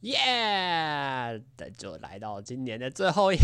[0.00, 1.42] 耶！
[1.58, 3.36] 那就来到今年的最后一，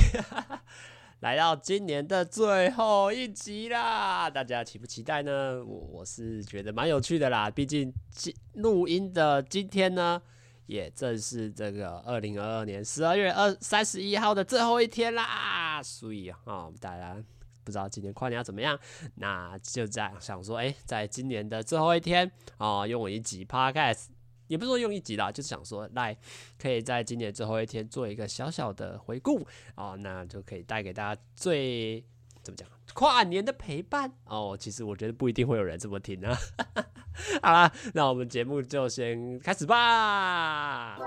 [1.20, 5.62] 来到今年的最后一集啦，大家期不期待呢？
[5.64, 10.20] 我我是觉得蛮有趣的啦，毕竟今录音的今天呢，
[10.66, 17.22] 也正是这个二零二二年十二月二三十一号的最后一天啦，所以啊、哦，大家
[17.64, 18.78] 不知道今年跨年要怎么样，
[19.16, 24.06] 那就这样想说，哎，在今年的最后一天啊、哦，用我一集 Podcast，
[24.48, 26.16] 也不是说用一集啦，就是想说来，
[26.58, 29.46] 可以在今年最后一天做一个小小的回顾
[29.76, 32.04] 哦，那就可以带给大家最
[32.42, 34.56] 怎么讲跨年的陪伴哦。
[34.58, 36.36] 其实我觉得不一定会有人这么听啊。
[37.42, 40.98] 好啦，那我们节目就先开始吧。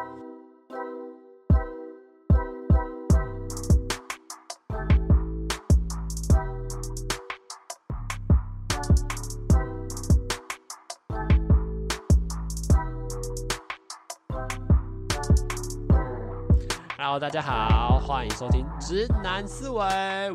[17.12, 19.80] Hello，大家好，欢迎收听《直男思维》，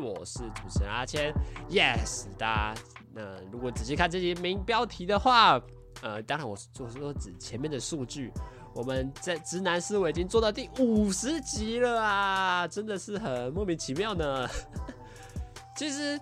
[0.01, 1.33] 我是主持人阿谦。
[1.69, 2.81] Yes，大家。
[3.13, 5.57] 那如果仔细看这些名标题的话，
[6.01, 6.67] 呃，当然我是
[6.99, 8.29] 说指前面的数据，
[8.73, 14.45] 我们在直男思维已经做到第五十集了啊，真的是很莫名其妙呢。
[15.77, 16.19] 其实，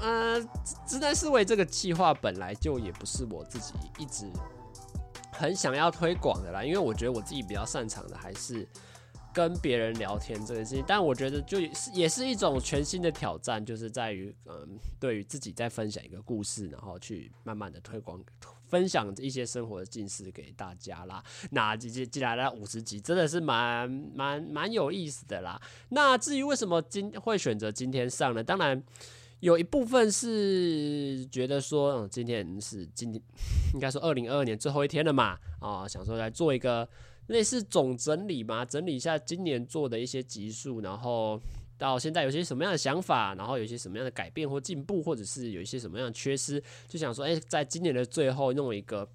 [0.00, 0.40] 呃，
[0.84, 4.28] 直男思维这个计划本来就也不是我自己一直
[5.30, 8.68] 很想要推广的啦，因为我觉得我自己比较擅长的还是。
[9.34, 18.22] 跟别人聊天这件事情，但我觉得就是也是一种全新的挑战，就是在于嗯，对于自己在分享一个故事，然后去慢慢的推广、
[18.68, 21.20] 分享一些生活的近事给大家啦。
[21.50, 25.60] 那既既既然来五十集，真的是蛮蛮蛮有意思的啦。
[25.88, 28.42] 那至于为什么今会选择今天上呢？
[28.42, 28.80] 当然
[29.40, 33.20] 有一部分是觉得说，嗯，今天是今天
[33.74, 36.88] 应该说二零二二年最后一天了嘛，啊，想说来做一个。
[37.28, 41.40] 类似总整理嘛，整理一下今年做的一些集数，然后
[41.78, 49.08] 到现在有些什么样的想法，然后有些什么样的改变或进步，或者是有一些什么样的缺失，就想说，哎，在今年的最后弄一个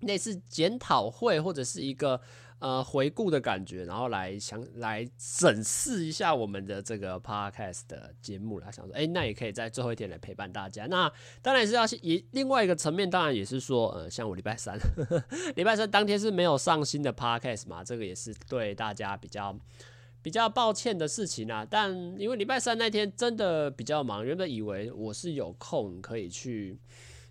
[0.00, 2.20] 类似检讨会或者是一个。
[2.60, 10.86] 呃，回顾的感觉，然后来想来审视一下我们的这个 podcast 的节目啦，想说，哎，那也可以在最后一天来陪伴大家。
[10.86, 11.10] 那
[11.40, 14.76] 当然是要以另外一个层面，当然也是说，呃，像我礼拜三，
[15.54, 19.56] 礼拜三当天是没有上新的 podcast 嘛，这个也是对大家比较
[20.20, 21.64] 比较抱歉的事情啊。
[21.68, 26.78] 但因为礼拜三那天真的比较忙，原本以为我是有空可以去。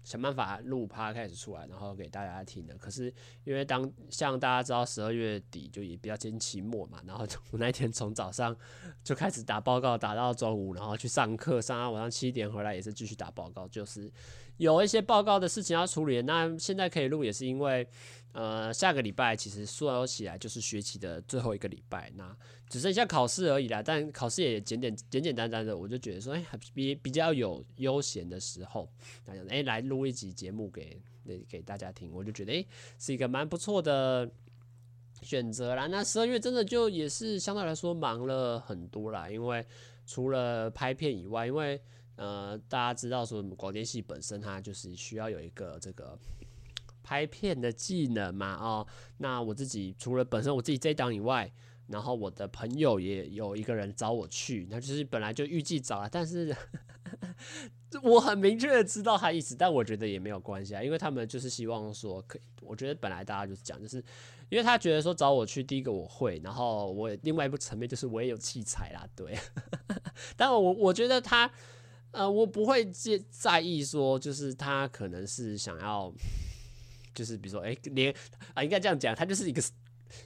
[0.07, 2.73] 想办法录趴开始出来，然后给大家听的。
[2.77, 3.13] 可是
[3.43, 8.55] 因为当像大家知道，十二月底就也比较接近期末嘛，然后我那天从早上
[9.03, 14.09] 就开始打报告，打到中午，然后去上课，上到晚上七点回来也是继续打报告，就是
[14.55, 16.21] 有一些报告的事情要处理。
[16.21, 17.85] 那现在可以录也是因为。
[18.37, 22.37] 呃，下个礼拜其实说起来就是学期的最后一个礼拜，那
[22.69, 23.81] 只剩下考试而已啦。
[23.81, 28.87] 但考试也简简简简单单的，我就觉得说，哎、欸，比比较有悠闲的时候，
[29.25, 32.63] 大家哎来录一集节目给给给大家听，我就觉得哎、
[32.99, 34.29] 是一个蛮不错的
[35.23, 35.87] 选择啦。
[35.87, 39.65] 那十二月真的就也是相对来说忙了很多啦，因为
[40.05, 41.81] 除了拍片以外，因为
[42.17, 46.15] 呃大家知道说广电系本身它就是需要有一个这个。
[47.07, 48.85] 拍片的技能嘛，哦，
[49.19, 51.49] 那我自己除了本身我自己这一档以外，
[51.87, 56.53] 然后我的朋友也有一个人找我去，那就是本来就预计找了，但是
[58.03, 64.03] 我很明确的知道他意思，但我觉得也没有关系啊，因为他们就是希望说可以，我觉得本来大家就是讲，就是
[64.49, 69.33] 因为他觉得说找我去，第一个我会，然后我另外一部层面就是我也有器材啦，对，
[70.35, 71.49] 但我我觉得他
[72.11, 76.13] 呃，我不会介在意说，就是他可能是想要。
[77.17, 78.13] 就是比如说，哎、连
[78.53, 79.59] 啊，应该这样讲，他就是一个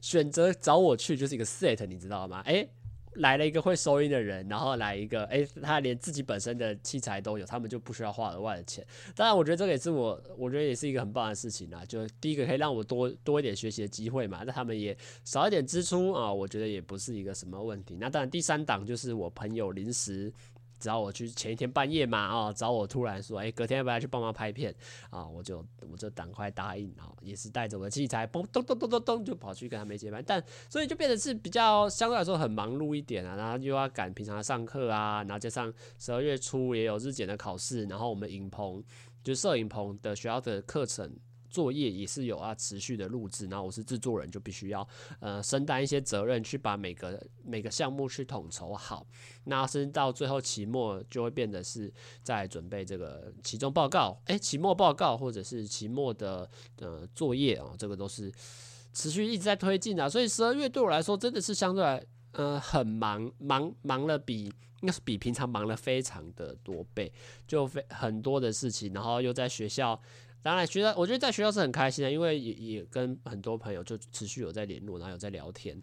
[0.01, 2.41] 选择找我去，就是一个 set，你知道吗？
[2.45, 2.67] 哎、
[3.15, 8.85] 来了一个会收音的人，然后来一个，哎、他连自己本身的器材都有，他们就不需要花额外的钱。
[9.15, 11.85] 当然，我觉得这个也是我，我觉得也是一个很棒的事情啦。
[11.85, 17.97] 就第一个可以让我多多一点学习的机会嘛，那他们也少一点支出啊，我觉得也不是一个什么问题。
[17.99, 20.31] 那当然，第三档就是我朋友临时。
[20.81, 24.75] 找我去前一天半夜嘛，啊，找我突然说，哎，隔天要不要去帮忙拍片
[25.11, 25.25] 啊？
[25.27, 38.83] 我就我就赶快答应啊，也是带着我的器材，咚咚咚咚咚咚就跑去跟他们接班，但所以就变得是比较相对来说很忙碌一点啊，然后又要赶平常的上课啊，然后加上十二月初也有日检的考试，然后我们影棚
[39.23, 41.15] 就摄影棚的学校的课程。
[41.51, 44.87] 作业也是有要持续的录制，然后我是制作人，就必须要
[45.19, 49.05] 呃承担一些责任，去把每个每个项目去统筹好。
[49.43, 51.91] 那甚至到最后期末就会变得是
[52.23, 58.31] 在准备这个期中报告，诶，期末报告或者是期末的呃作业啊，这个都是
[58.93, 64.45] 持续一直在推进啊，所以十二月对我来说真的是相对来呃很忙，忙忙了比
[64.81, 67.11] 应该是比平常忙了非常的多倍，
[67.47, 69.99] 就非很多的事情，然后又在学校，
[70.43, 75.81] 当然学校我觉得在学校是很开心的，因为也也跟很多朋友就持续有在联络，然后有在聊天。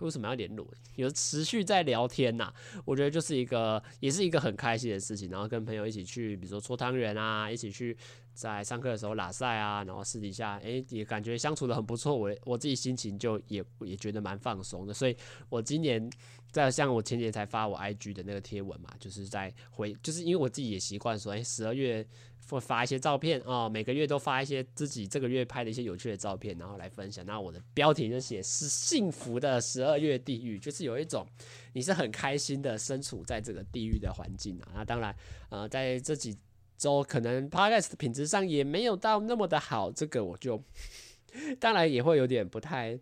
[0.00, 0.64] 为什么要联络？
[0.94, 5.28] 有持续在聊天呐、我觉得就是一个，也是一个很开心的事情。
[5.28, 7.96] 然后跟朋友一起去，比如说搓汤圆啊，一起去
[8.38, 12.14] 在上课的时候拉赛啊，然后私底下，哎，也感觉相处得很不错。
[12.14, 14.94] 我我自己心情就也也觉得蛮放松的。
[14.94, 15.16] 所以
[15.48, 16.08] 我今年
[16.52, 22.06] 在像我前年才发我 IG 的那个贴文嘛，就是在回，就是因为我自己也习惯说，哎，十二月。
[22.50, 27.22] 会发一些照片哦，每个月都发一些自己这个月拍的一些有趣的照片，然后来分享。
[27.26, 31.26] 那我的标题就写是幸福的十二月地狱，就是有一种
[31.74, 34.72] 你是很开心的身处在这个地狱的环境啊。
[34.76, 35.14] 那当然，
[35.50, 36.34] 呃，在这几
[36.78, 40.62] 周可能 Podcast 的品质上也没有到那么的好，这个我就
[41.60, 42.98] 当然也会有点不太。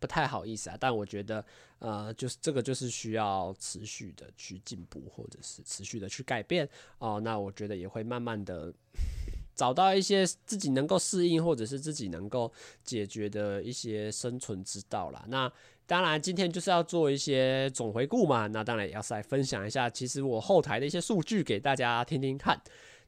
[0.00, 1.44] 不太好意思啊，但我觉得，
[1.78, 6.68] 呃，就是这个就是需要持续的去进步，或者是持续的去改变
[6.98, 7.20] 哦。
[7.20, 8.74] 那我觉得也会慢慢的
[9.54, 12.52] 找到一些自己能够适应，或者是自己能够
[12.82, 15.24] 解决的一些生存之道啦。
[15.28, 15.48] 那
[15.86, 18.48] 当然，今天就是要做一些总回顾嘛。
[18.48, 22.60] 那当然也要再分享一下，其实我后台的一些数据给大家听听看。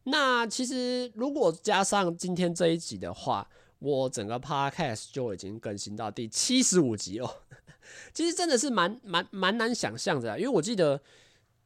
[0.05, 3.49] 那其实如果加上今天这一集的话，
[3.79, 7.31] 我整个 podcast 就已经更新到第七十五集哦，
[8.13, 11.01] 其实真的是蛮蛮蛮难想象的，因为我记得，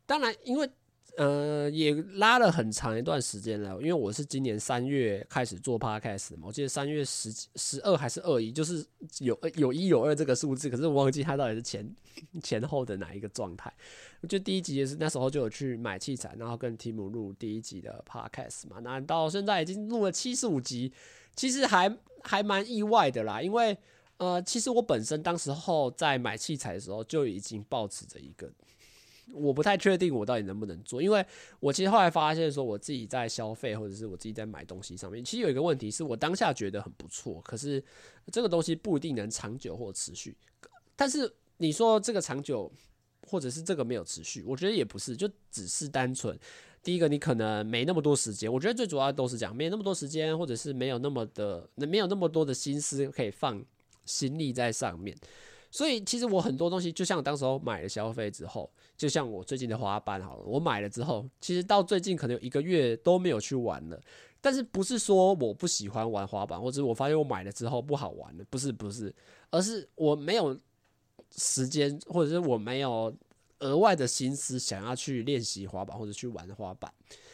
[0.06, 0.68] 当然因为
[1.18, 8.82] 呃也拉了很长一段时间了，因为我是今年三月开始做 podcast 嘛，我记得三月十十二还是二一，就是
[9.18, 11.94] 有有一有二这个数字，可是我忘记它到底是前
[12.42, 13.70] 前后的哪一个状态。
[14.20, 20.92] 我觉得第一集也是那时候就有去买器材，然后跟 Tim 录第一集的 podcast 嘛，那到现在已经录了七十五集，
[21.36, 21.94] 其实还。
[22.24, 23.78] 还蛮意外的啦，因为
[24.16, 28.50] 呃，其实我本身当时候在买器材的时候就已经抱持着一个，
[29.32, 31.24] 我不太确定我到底能不能做，因为
[31.60, 37.82] 我其实后来发现说，我自己在消费或者是我自己在买东西上面，其实有一个问题是我当下觉得很不错，可是
[38.32, 40.36] 这个东西不一定能长久或持续。
[40.96, 42.70] 但是你说这个长久，
[43.22, 46.36] 或者是这个没有持续，我觉得也不是，就只是单纯。
[46.82, 53.62] 第一个，你可能没那么多时间，我觉得最主要都是讲没有那么多时间，或者是没有那么的，没有那么多的心思可以放
[54.06, 55.14] 心力在上面。
[55.70, 64.00] 所以其实我很多东西，就像当时候买了消费之后，就像我最近的滑板好了，我买了之后，其实到最近可能有一个月都没有去玩了。
[64.40, 69.14] 但是不是说我不喜欢玩滑板，或者我发现我买了之后不好玩了，不是不是，
[69.50, 70.58] 而是我没有
[71.36, 73.14] 时间，或者是我没有。
[73.60, 76.88] 额外的心思想要去练习滑板或者去玩滑板，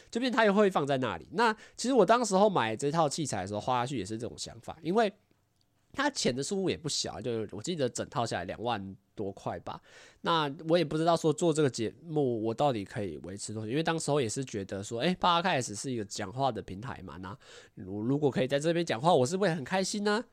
[0.09, 1.27] 这边它也会放在那里。
[1.33, 5.13] 那其实我当时候买这套器材的时候，花下去也是这种想法，因为
[5.95, 9.81] 它钱的数目也不小，就我记得整套下来两万多块吧。
[10.21, 17.37] 那我也不知道说做这个节目我到底可以维持多久，因为当时候也是觉得说，诶八开始是一个讲话的平台嘛，那
[17.75, 20.23] 如如果可以在这边讲话，我是不是很开心呢？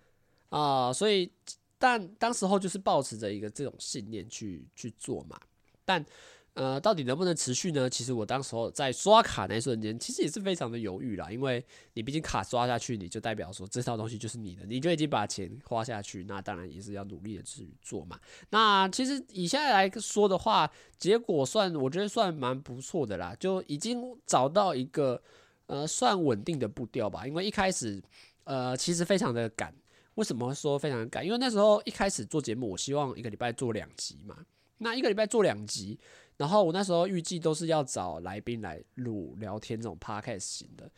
[0.49, 1.31] 啊，所以
[1.79, 5.38] 但当时候就是抱持着一个这种信念去去做嘛。
[5.85, 6.05] 但，
[6.54, 7.88] 呃，到底能不能持续呢？
[7.88, 11.31] 其实我当时候在刷卡那一瞬间，其实也是非常的犹豫啦。
[11.31, 11.64] 因为
[11.94, 18.20] 你毕竟卡刷下去，你就代表说这套东西就是你的，你就已经把钱花下去，那当然也是要努力的去做嘛。
[18.50, 25.23] 那其实以现在来说的话，结果算我觉得算蛮不错的啦，就已经找到一个
[25.68, 27.26] 呃算稳定的步调吧。
[27.26, 28.02] 因为一开始
[28.44, 29.75] 呃其实非常的赶，
[30.16, 31.25] 为什么说非常赶？
[31.25, 34.37] 因为那时候一开始做节目，我希望一个礼拜做两集嘛。
[34.78, 35.97] 那一个礼拜做两集，
[36.39, 40.91] 然后我那时候预计都是要找来宾来录聊天这种 podcast 型的，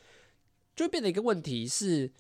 [0.74, 2.10] 就变成一个问题是，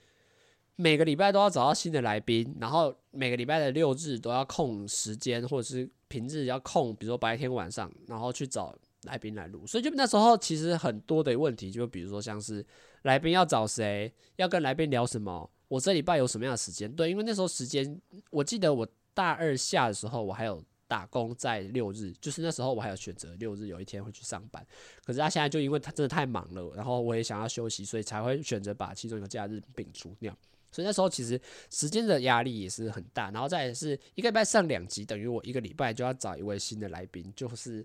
[0.76, 12.66] 每个礼拜都要找到新的来宾，然后每个礼拜的六日都要空时间，或者是平日要空，比如说白天晚上，然后去找来宾来录，所以就那时候其实很多的问题，就比如说像是
[13.02, 16.90] 来宾要找谁，要跟来宾聊什么，我这礼拜有什么样的时间？
[16.92, 17.98] 对，因为那时候时间，
[18.30, 20.62] 我记得我大二下的时候，我还有。
[20.94, 24.64] 打工在六日，就是那时候我还有选择六日有一天会去上班，
[25.04, 30.32] 可是他现在就因为他真的太忙了，然后我也想要休息，所以才会选择把其中一个假日摒除掉。
[30.70, 37.84] 所以那时候其实时间的压力也是很大，然后再来是一个礼拜上两集，等于我一个礼拜就要找一位新的来宾，就是，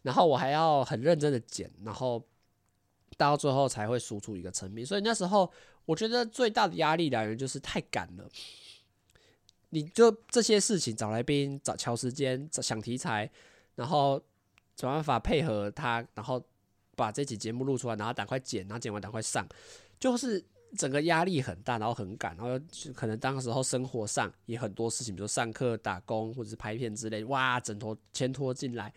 [0.00, 2.24] 然后我还要很认真的剪，然后
[3.18, 4.86] 到最后才会输出一个成品。
[4.86, 5.52] 所以那时候
[5.84, 8.26] 我觉得最大的压力来源就是太赶了。
[9.70, 13.30] 你就这些事情，找来宾、找敲时间、找想题材，
[13.74, 14.22] 然后
[14.76, 16.42] 想办法配合他，然后
[16.94, 19.46] 把这期节目录出来，然后赶快剪，然后剪完赶快上，
[19.98, 20.42] 就是
[20.76, 22.58] 整个压力很大，然后很赶，然后
[22.94, 28.92] 可能当时候生活上也很多事情，比如说上课、打工或者是拍片之类，哇，整坨牵拖进来。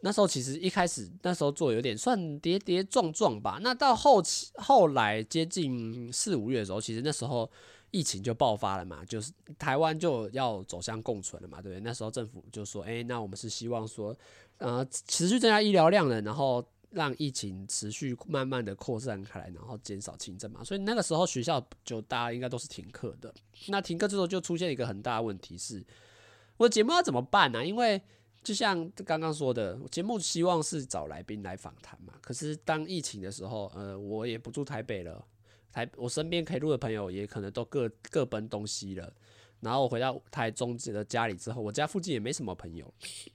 [0.00, 3.58] 那时候其实一开始那时候做有点算跌跌撞撞吧。
[3.62, 7.50] 那到后期后来接近四五月的时候，其实那时候
[7.90, 11.80] 疫情就爆发了嘛，就是台湾就要走向共存了嘛，对不对？
[11.80, 14.16] 那时候政府就说，哎，那我们是希望说，
[14.58, 16.64] 呃，持续增加医疗量的，然后。
[16.90, 23.34] 让疫情持续慢慢的扩散开来，然后减少轻症嘛，所以那个时候学校就大家应该都是停课的。
[23.66, 25.84] 那停课之后就出现一个很大的问题是，
[26.56, 27.66] 我节目要怎么办呢？
[27.66, 28.00] 因为
[28.42, 32.14] 就像刚刚说的，节目希望是找来宾来访谈嘛。
[32.22, 35.22] 可是当疫情的时候，呃，我也不住台北了，
[35.76, 39.12] 台我身边可以录的朋友也可能都各各奔东西了。
[39.60, 42.92] 然后我回到台中的家里之后，我家附近也没什么朋友，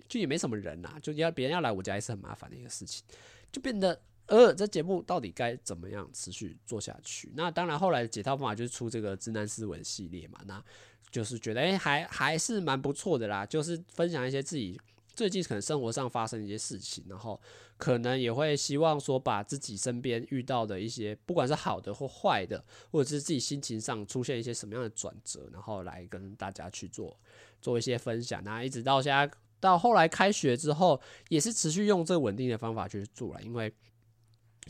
[0.08, 3.04] 就也没什么人呐，就要别人要来我家也是很麻烦的一个事情。
[3.52, 7.32] 就变得，呃，这节目到底该怎么样持续做下去？
[7.36, 10.64] 那当然，后来解套方法就是出这个直男思维系列嘛，那
[11.10, 13.46] 就是觉得，哎、还还是蛮不错的啦。
[13.46, 14.80] 就是分享一些自己
[15.16, 17.40] 最近可能生活上发生一些事情，然后
[17.78, 27.18] 可能也会希望说，把自己身边遇到的一些，不管是好的或坏的，或者是自己心情上出现一些什么样的转折，然后来跟大家去做
[27.62, 28.44] 做一些分享。
[28.44, 29.32] 那一直到现在。
[29.62, 31.00] 到后来开学之后，
[31.30, 33.72] 也是持续用这个稳定的方法去做了，因为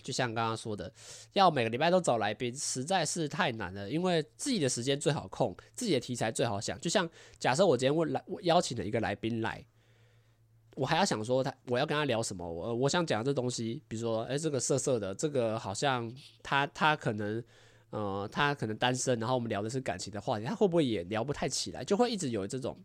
[0.04, 0.92] 就像刚刚说的，
[1.32, 3.90] 要每个礼拜都找来宾，实在是太难了。
[3.90, 6.78] 因为自己的时间最好控，自己的题材最好想。
[6.82, 9.66] 就像假设我今天问来，我邀请了一个来宾来，
[10.76, 12.50] 我还要想说他我要跟他聊什么？
[12.50, 16.12] 我我想讲这东西，比如说，哎，这个色色的，这个好像
[16.42, 17.44] 他他可能
[17.90, 21.84] 呃他可能单身，然后我们聊的是感情的话题，他会不会也聊不太起来？
[21.84, 22.78] 就会一直有这种。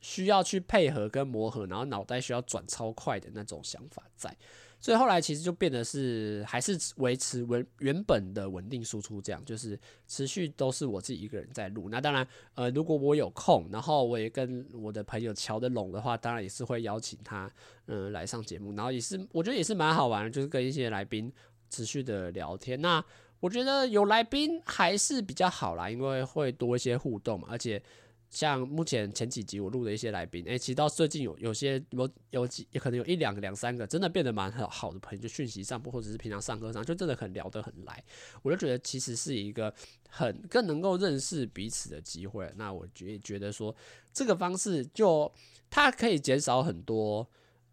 [0.00, 4.32] 需要去配合跟磨合，然后脑袋需要转超快的那种想法在，
[4.80, 11.88] 所以后来其实就变得是还是维持原原本的稳定输出，这样就是持续都是我自己一个人在录。
[11.88, 17.50] 那当然，呃，如果我有空，然后我也跟我的朋友乔得拢的话，当然也是会邀请他，
[17.86, 18.72] 嗯、来上节目。
[18.74, 21.32] 然后也是我觉得也是蛮好玩的，就是跟一些来宾
[21.68, 22.80] 持续的聊天。
[22.80, 23.04] 那
[23.40, 27.82] 我觉得有来宾还是比较好啦，因为会多一些互动嘛，而且。
[28.30, 38.04] 像目前前几集我录的一些来宾，哎、其实到最近有有些有有几，也可能有一两个、两三个，真的变得蛮好好的朋友，就讯息上或者是平常上课上，就真的很聊得很来。
[38.42, 39.72] 我就觉得其实是一个
[40.08, 42.52] 很更能够认识彼此的机会。
[42.56, 43.74] 那我觉觉得说
[44.12, 45.32] 这个方式就
[45.70, 47.28] 它可以减少很多。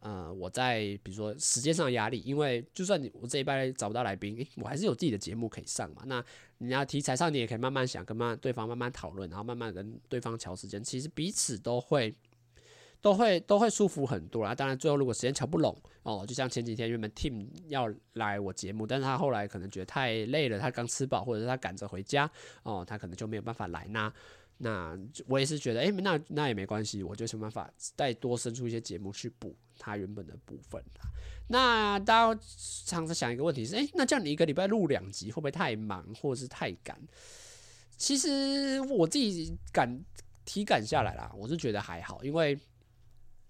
[0.06, 6.04] 呃，我在比如说时间上压力，因为就算你我这一拜找不到来宾，我还是有自己的节目可以上嘛。
[6.06, 6.24] 那
[6.60, 12.16] 你要题材上，你也可以慢慢想，跟慢对方慢慢讨论，然后慢慢跟对方调时间，其实彼此都会
[13.02, 14.54] 都会都会舒服很多啦。
[14.54, 22.30] 当然，最后如果时间乔不拢哦，就像前几天原本 Tim 要来我节目，但是他后来可能觉得太累了，他刚吃饱，或者是他赶着回家
[22.62, 24.14] 哦，他可能就没有办法来那。
[24.60, 24.96] 那
[25.28, 30.84] 我也是觉得，哎、那那也没关系，我就想办法再多生出一些节目去补它原本的部分。
[31.48, 32.42] 那大家
[32.86, 37.00] 常常想一个问题是，哎、那这样你一个礼拜录两集，会不会太忙，或者是太赶？
[37.98, 40.04] 其实我自己感
[40.44, 42.58] 体感下来啦，我是觉得还好，因为。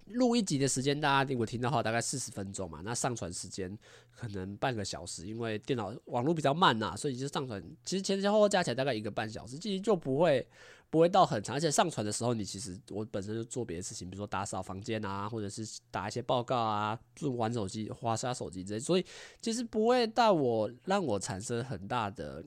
[0.09, 2.79] 录一集的时间，大家如果听的话，大概四十分钟嘛。
[2.83, 3.75] 那上传时间
[4.15, 7.59] 可能半个小时，因为电脑网络比较慢呐，所以就上传。
[7.83, 10.47] 其实前前后后加起来大概一个半小时，其实就不会
[10.89, 11.55] 不会到很长。
[11.55, 19.05] 而且上传的时候，你其实我本身就做别的事情，比如说打扫房间啊，或者是打一些报告啊，就玩手机、花刷手机之类，所以
[19.41, 22.43] 其实不会到我让我产生很大的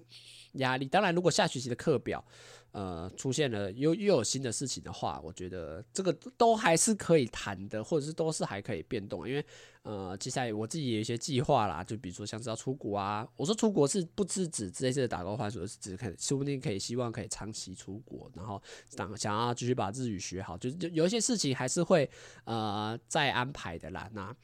[0.52, 0.86] 压力。
[0.86, 2.24] 当然，如果下学期的课表。
[2.72, 9.28] 呃，出现了又又有新的事情的话，我觉得这个都还是可以谈的，或者是都是还可以变动。
[9.28, 9.44] 因为
[9.82, 22.08] 呃，接下来我自己有一些计划啦，就比如说像是要出国啊，我说出国是不是指这次的打工换宿，是指可说不定可以希望可以长期出国，然后想想要继续把日语学好，就就有一些事情还是会
[22.44, 24.10] 呃再安排的啦。
[24.12, 24.34] 那。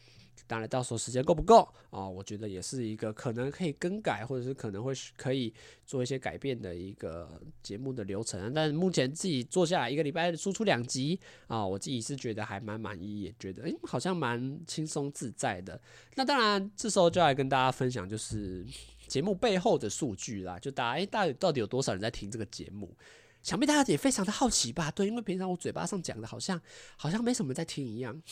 [0.46, 2.06] 当然，到时候时间够不够啊？
[2.06, 5.52] 我觉得也是一个可能可以更改，或者是可能会可以
[5.86, 8.52] 做一些改变的一个节目的流程。
[8.52, 15.80] 但目前自己做下来一个礼拜输出两集啊，我自己是觉得还蛮满意，也觉得诶好像蛮轻松自在的。
[16.14, 18.66] 那当然，这时候就来跟大家分享就是
[19.06, 20.58] 节目背后的数据啦。
[20.58, 22.94] 就大家诶，大到底有多少人在听这个节目？
[23.42, 24.90] 想必大家也非常的好奇吧？
[24.90, 26.58] 对，因为平常我嘴巴上讲的好像
[26.96, 28.22] 好像没什么在听一样。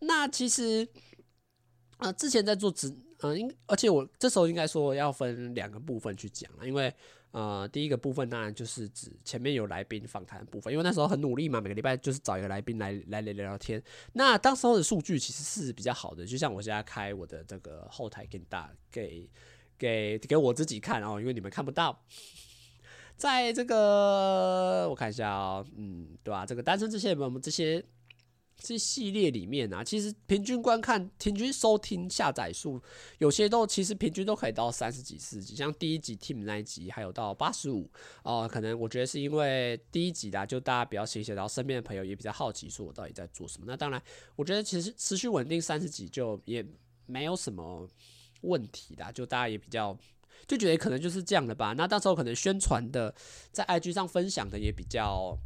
[0.00, 0.86] 那其实，
[1.98, 6.92] 呃，之前在做直，嗯、应而且我这时候应该说要分两个部分去讲了，因为
[7.32, 13.82] 呃，第一个部分当然就是指前面有来宾访谈部分，因为那时候很努力嘛，每个礼拜就是找一个来宾来来聊聊天。
[14.14, 19.28] 那当时候的数据其实是比较好的，就像我现在开我的这个后台给大给
[19.78, 22.02] 给给我自己看哦，因为你们看不到。
[23.16, 26.44] 在这个我看一下哦，嗯，对吧？
[26.46, 27.84] 这个单身这些我们这些。
[28.62, 32.80] 这系列里面啊，其实平均观看、平均收听、下载数，
[33.18, 35.56] 有些都其实平均都可以到三十几、四十几。
[35.56, 37.90] 像第一集 Team 那一集，还有到八十五
[38.22, 38.46] 哦。
[38.46, 43.64] 可能我觉得是因为第一集啦，就大家比较新鲜，然后身边的朋友也比较好奇，说我到底在做什么。
[43.66, 44.00] 那当然，
[44.36, 46.64] 我觉得其实持续稳定三十几就也
[47.06, 47.88] 没有什么
[48.42, 49.98] 问题啦，就大家也比较
[50.46, 51.72] 就觉得可能就是这样的吧。
[51.72, 53.14] 那到时候可能宣传的，
[53.50, 55.38] 在 IG 上分享的也比较。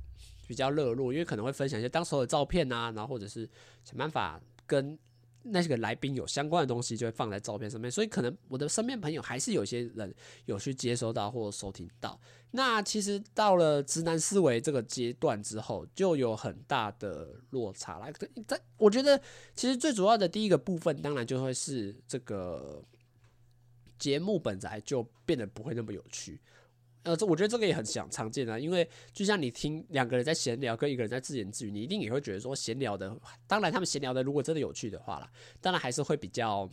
[0.47, 3.49] 比较热络，因为可能会分享一些当时候的照片啊，然后或者是
[3.85, 4.99] 想办法跟
[5.47, 7.91] 那些个来宾有相关的东西，就会放在照片上面。
[7.91, 10.15] 所以可能我的身边朋友还是有些人
[10.47, 12.19] 有去接收到或收听到。
[12.53, 18.13] 那其实到了直男思维这个阶段之后，就有很大的落差来。
[18.47, 19.21] 在我觉得，
[19.55, 22.83] 其实最主要的第一个部分，当然就会是这个
[23.99, 26.41] 节目本来就变得不会那么有趣。
[27.05, 33.15] 呃，这我觉得这个也很常常见啊，因为就像你听两个人在闲聊，跟一个人在自言自语，你一定也会觉得说闲聊的，
[33.47, 35.31] 当然他们闲聊的如果真的有趣的话啦，
[35.61, 36.69] 当然还是会比较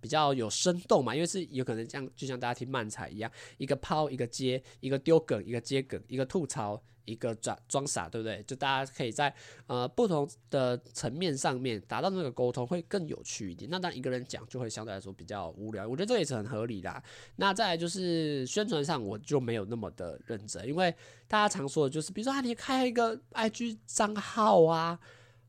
[0.00, 6.82] 比较有生动嘛，因为是有可能像就像大家听漫才一样，一个抛一个接，一个丢梗一个接梗，一个吐槽。
[7.04, 8.42] 一个装装傻，对不对？
[8.46, 9.34] 就大家可以在
[9.66, 13.70] 呃不同的层面上面达到那个沟通，会更有趣一点。
[13.70, 17.02] 那当然一个人讲就会相对来说比较无聊，我觉得这也是很合理的。
[17.36, 20.94] 那再来就是宣传上，我就没有那么的认真，因为
[21.28, 24.98] 大家常说的就是，比如说啊，你开一个 IG 账号啊，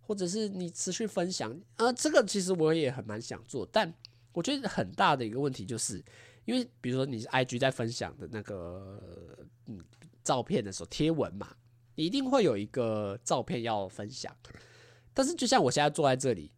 [0.02, 3.94] 或者是你持续分享，呃，这个其实我也很蛮想做，但
[4.34, 6.04] 我觉得很大的一个问题就是，
[6.46, 9.00] 因为比如说你是 IG 在分享的那个，
[9.68, 9.84] 嗯。
[10.24, 11.56] 照片的时候贴文嘛，
[11.94, 14.36] 一定会有一个照片要分享。
[15.14, 16.52] 但是就像我现在坐在这里，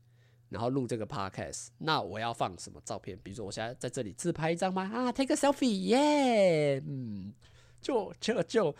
[0.47, 3.19] 然后录这个 podcast，那我要放什么照片？
[3.21, 4.83] 比如说我现在在这里自拍一张吗？
[4.83, 7.33] 啊，take a selfie，耶，嗯，
[7.81, 8.73] 就就就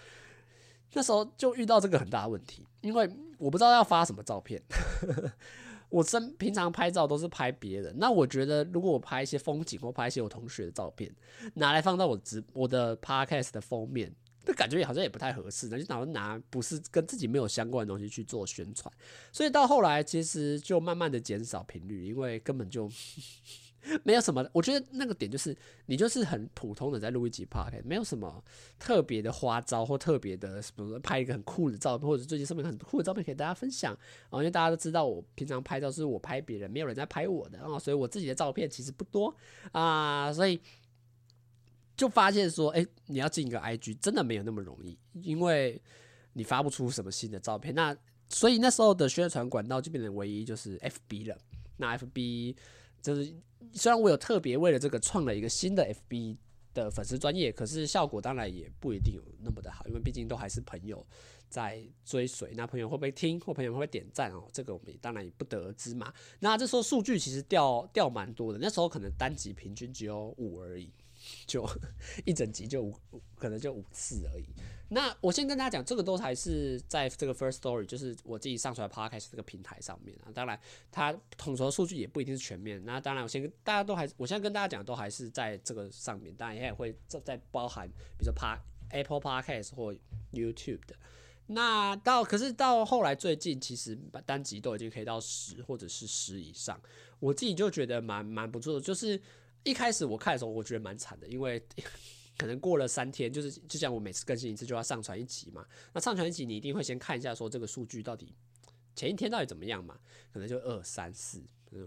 [0.94, 4.64] 那时候就遇到这个很大的问题，因为我不知道要发什么照片。
[5.90, 11.14] 我真平常拍照都是拍别人，那我觉得如果我拍一些风景或拍一些我同学的照片，
[11.54, 14.14] 拿来放到我直我的 podcast 的封面。
[14.50, 18.90] 那感觉好像也不太合适，那就打算拿不是跟自己没有相关的东西去做宣传，
[19.30, 22.90] 所以到后来其实就慢慢的减少频率，因为根本就
[24.04, 24.48] 没有什么。
[24.54, 28.44] 我觉得那个点就是你就是很普通的在录一集 p o c a s t 没有什么
[28.80, 33.98] 特别的花招或特别的什么拍一个很酷的照片，或者最近上面很酷的照片给大家分享。
[34.32, 39.36] 因为大家都知道我平常拍照是我拍别人，没有人在拍我的啊，所以我自己的照片其实不多
[39.72, 40.60] 啊，所以。
[41.96, 45.82] 就发现说，哎、你要进一个 IG 真的没有那么容易，因为
[46.34, 47.74] 你发不出什么新的照片。
[47.74, 47.98] 那
[48.30, 51.36] 所以那时候的宣传管道就变成唯一就是 FB 了。
[51.78, 52.56] 那 FB
[53.02, 53.34] 就是
[53.74, 56.38] 虽然我有特别为了这个创了一个新的 FB
[56.74, 61.06] 的粉丝专业，可是效果当然也不一定有那么的好，因为毕竟都还是朋友
[61.50, 62.54] 在追随。
[62.56, 64.48] 那朋友会不会听，或朋友会不会点赞哦？
[64.52, 66.14] 这个我们也当然也不得而知嘛。
[66.40, 70.92] 那这时候数据其实掉掉蛮多的，那时候可能单集平均只有五而已。
[71.48, 71.68] 就
[72.26, 72.94] 一整集就五，
[73.36, 74.46] 可能就五次而已。
[74.90, 80.32] 那我先跟大家讲，这个都还是在这个 First Story，就是我自己上传的 Podcast 这个平台上面啊。
[80.34, 80.58] 当然，
[80.90, 82.82] 它统筹数据也不一定是全面。
[82.86, 86.34] 那当然，我先跟大家都还，我现在跟大家讲都还是在这个上面。
[86.36, 87.86] 当然，也会在包含，
[88.18, 88.58] 比如说 Pa
[88.92, 89.94] Apple Podcast 或
[90.32, 90.96] YouTube 的。
[91.48, 96.80] 那到可是到后来最近，其实单集都已经可以到十或者是十以上，
[97.20, 99.22] 我自己就觉得蛮蛮不错的，就是。
[99.70, 101.62] 一开始我看的时候，我觉得蛮惨的，因为
[102.38, 105.66] 可能过了三天，就是就像我每次更新一次就要上传一集嘛。
[105.94, 108.34] 那上传一集，你一定会先看一下说这个数据到底
[108.96, 110.00] 前一天到底怎么样嘛？
[110.32, 111.44] 可能就二三四，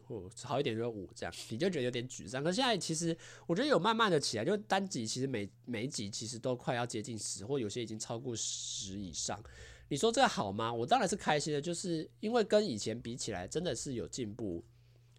[0.06, 2.44] 或好一点就五这样，你就觉得有点沮丧。
[2.44, 3.16] 可现在其实
[3.46, 9.42] 我觉得有慢慢的起来，就单集其实每每一集其实都快要接近十，或有些已经超过十以上。
[9.88, 10.72] 你说这个好吗？
[10.72, 14.64] 我当然是开心的，就是因为跟以前比起来，真的是有进步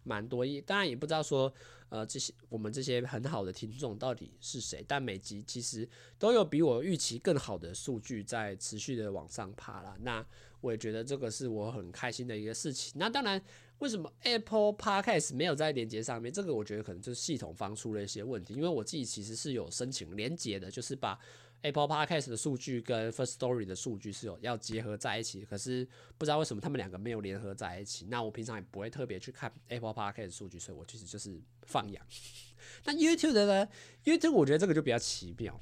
[0.04, 0.44] 蛮多。
[0.66, 1.52] 当然也不知道说。
[1.92, 4.82] 呃，这些我们这些很好的听众到底是谁？
[4.88, 5.86] 但每集其实
[6.18, 9.94] 都有比我预期更好的数据在持续的往上爬了。
[10.00, 10.24] 那
[10.62, 12.94] 我也觉得这个是我很开心的一个事情。
[12.96, 13.38] 那当然，
[13.80, 16.32] 为什么 Apple Podcast 没有在连接上面？
[16.32, 18.54] 这个我觉得可能就是系统方出了一些问题。
[18.54, 21.20] 因为我自己其实是有申请连接的，就是把。
[21.62, 28.06] Apple Podcast 的数据跟 First Story 的数据是有要结合在一起，可是不知道为什么他们两个没有联合在一起。
[28.08, 32.04] 那我平常也不会特别去看 Apple Podcast 的数据，所以我其实就是放养。
[32.84, 33.68] 那 YouTube 的呢
[34.04, 35.60] ？YouTube 我觉得这个就比较奇妙。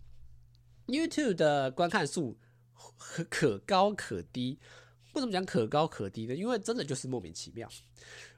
[0.86, 2.38] YouTube 的观看数
[3.28, 4.58] 可高可低，
[5.12, 6.34] 为什么讲可高可低呢？
[6.34, 7.68] 因为真的就是莫名其妙，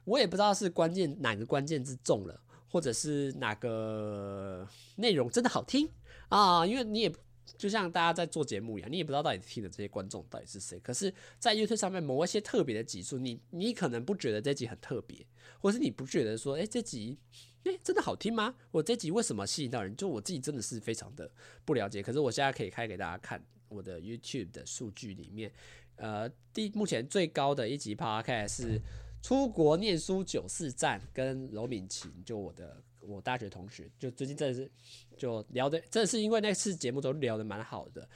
[0.03, 2.41] 我也不知道是关键哪个关键字中了。
[2.67, 5.87] 或者是哪个内容真的好听
[6.27, 7.15] 啊，因为你也。
[7.57, 10.79] 就像大家在做节目一样，你也不知道到底听的这些观众到底是谁。
[10.79, 15.25] 可是，在 YouTube 上面某一些特别的集数，你你可能不觉得这集很特别，
[15.59, 17.17] 或是你不觉得说，哎、这集
[17.63, 18.55] 哎、真的好听吗？
[18.71, 19.95] 我这集为什么吸引到人？
[19.95, 21.29] 就我自己真的是非常的
[21.63, 22.01] 不了解。
[22.01, 25.51] 可是我现在可以开给大家看我的 YouTube 的数据里面，
[25.95, 28.81] 呃，第目前最高的一集 Podcast 是
[29.21, 32.81] 出国念书九四赞跟罗敏琴，就我的。
[33.05, 34.71] 我大学同学就最近真的是
[35.17, 38.07] 就聊的，真的是因为那次节目都聊得蛮好的，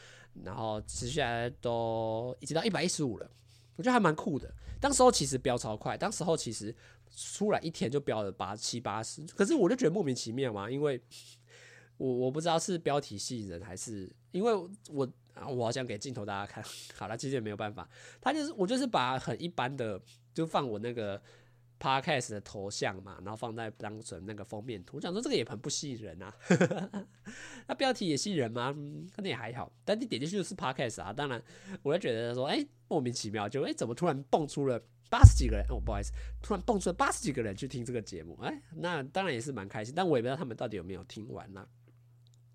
[0.44, 3.30] 然后持续来都已经到一百一十五了，
[3.76, 4.54] 我觉得还蛮酷的。
[4.80, 6.74] 当时候其实飙超快，当时候其实
[7.16, 11.02] 出来一天就飙了八七八十，可是我就觉得莫名其妙嘛，因为
[11.98, 14.54] 我我不知道是标题吸引人还是因为
[14.90, 15.08] 我
[15.50, 16.64] 我好像给镜头大家看
[16.96, 17.90] 好了，其实也没有办法，
[18.22, 20.02] 他就是我就是把很一般的
[20.34, 21.22] 就放我那个。
[21.80, 26.34] Podcast 的头像嘛，然后放在当成那个封面图，我想说这个也很不吸引人啊。
[27.68, 28.74] 那标题也吸引人吗？
[28.76, 29.72] 嗯，可能也还好。
[29.86, 31.42] 但你点进去就是 Podcast 啊，当然
[31.84, 35.66] 我就觉得说，哎、莫名其妙，就哎、怎么突然蹦出了八十几个人？
[35.70, 36.12] 哦，不好意思，
[36.42, 39.94] 突然蹦出了八十几个人去听这个节目，哎、那当然也是蛮开心。
[39.96, 41.68] 但我也不知道他们到底有没有听完呢。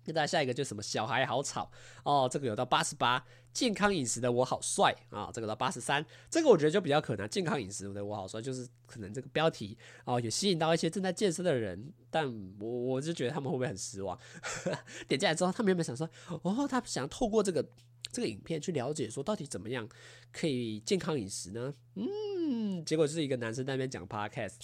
[0.05, 1.71] 那大家下一个就是什么小孩好吵
[2.03, 12.27] 哦，这个有到八十八，健康饮食的我好帅啊，这个到八十三，这个我觉得就比较可能，健康饮食的我好帅，就是可能这个标题哦也吸引到一些正在健身的人，但
[12.59, 14.17] 我我就觉得他们会不会很失望？
[15.07, 16.09] 点进来之后，他们有没有想说，
[16.41, 17.65] 哦，他想透过这个
[18.11, 19.87] 这个影片去了解说到底怎么样
[20.31, 21.73] 可以健康饮食呢？
[21.95, 24.55] 嗯，结果就是一个男生在那边讲 podcast，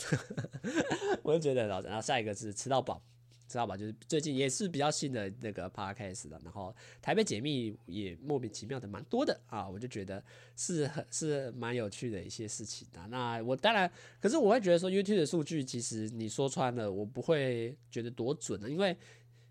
[1.24, 3.02] 我就觉得，然后下一个是吃到饱。
[3.50, 3.76] 知道吧？
[3.76, 10.24] 就是最近也是比较新的那个 podcast 的，然后台北解密也莫名其妙的蛮多的啊，我就觉得
[10.56, 13.06] 是很是蛮有趣的一些事情的。
[13.08, 18.96] 那我当然，可是我会觉得说 YouTube 的数据其实你说穿了，我不会觉得多准的，因为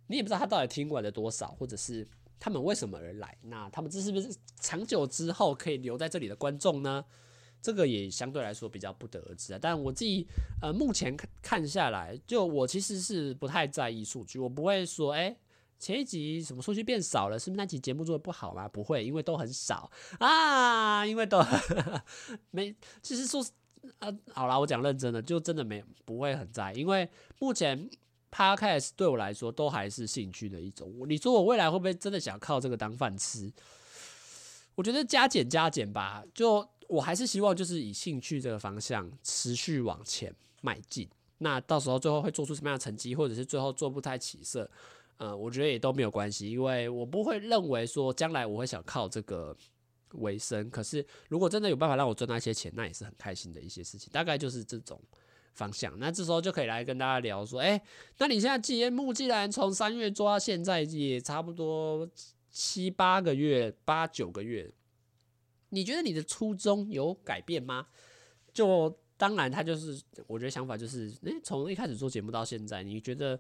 [0.06, 2.06] 你也不知道他到底听完了多少，或者是
[2.38, 7.04] 他们为什么而来，那他们这是不是长久之后可以留在这里的观众呢？
[7.60, 10.26] 这个也相对来说比较不得而知啊，但我自己
[10.62, 15.36] 呃目前看看下来，就我其实是不太在意数据，我不会说哎
[15.78, 18.68] 前一集什么数据变少了，是不是那集节目做的不好吗？
[18.68, 21.44] 不会，因为都很少啊，因为都
[22.52, 23.44] 没，其实说
[23.98, 27.08] 啊好啦，我讲认真的，就真的没不会很在意，因为
[27.40, 27.90] 目前
[28.30, 30.92] Podcast 对我来说都还是兴趣的一种。
[31.08, 33.52] 你说我未来会不会真的想靠这个当饭吃？
[34.76, 36.68] 我觉得加减加减吧，就。
[36.88, 41.09] 我还是希望就是以兴趣这个方向持续往前迈进。
[41.38, 44.68] 那到时候最后会做出什么样的成绩，或者是最后做不太起色，
[45.18, 49.57] 呃，我觉得也都没有关系，因为我不会认为说将来我会想靠这个
[50.14, 50.68] 为生。
[50.68, 54.09] 可是如果真的有办法让我赚到一些钱，那也是很开心的一些事情。
[54.12, 55.01] 大概就是这种
[55.55, 55.96] 方向。
[56.01, 57.81] 那这时候就可以来跟大家聊说，哎，
[58.16, 62.09] 那你现在节目既然从三月做到现在，也差不多
[62.51, 64.68] 七八个月、八九个月。
[65.70, 67.87] 你觉得你的初衷有改变吗？
[68.52, 73.38] 就当然，他就是我觉得想法就是，诶，从一开始做节目到现在，你觉得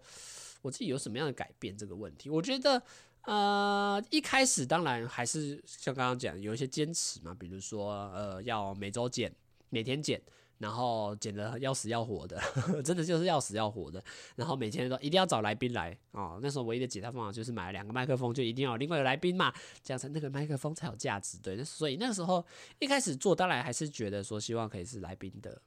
[0.62, 1.76] 我自己有什么样的改变？
[1.76, 2.82] 这个问题，我觉得，
[3.22, 9.32] 呃，一开始当然还是像刚刚讲，有一些坚持嘛，比如说，呃，要每周减，
[9.70, 10.20] 每天减。
[10.58, 12.40] 然后剪得要死要活的，
[12.84, 14.02] 真的就是要死要活的。
[14.36, 16.38] 然后每天都一定要找来宾来哦。
[16.42, 21.38] 那时候唯一的解套方法就是买了两个麦克风，就一定要有另外有来宾嘛，这样才那个麦克风才有价值。
[21.38, 22.44] 对，所以那时候
[22.78, 25.60] 一开始做，当然还是觉得说希望可以是来宾的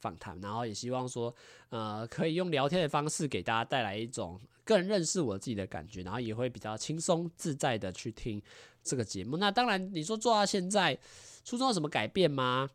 [0.00, 1.34] 访谈，然后也希望说
[1.68, 8.42] 呃可以用聊天的方式给大家带来一种更认识我自己的感觉，然后也会比较轻松自在的去听
[8.82, 9.36] 这个节目。
[9.36, 10.98] 那当然你说做到现在，
[11.44, 12.68] 初衷有什么改变吗？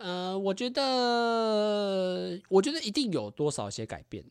[0.00, 4.24] 呃，我觉得，我觉得一定有多少些改变，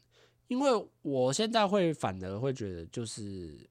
[0.48, 3.70] 因为我现在会反而会觉得，就是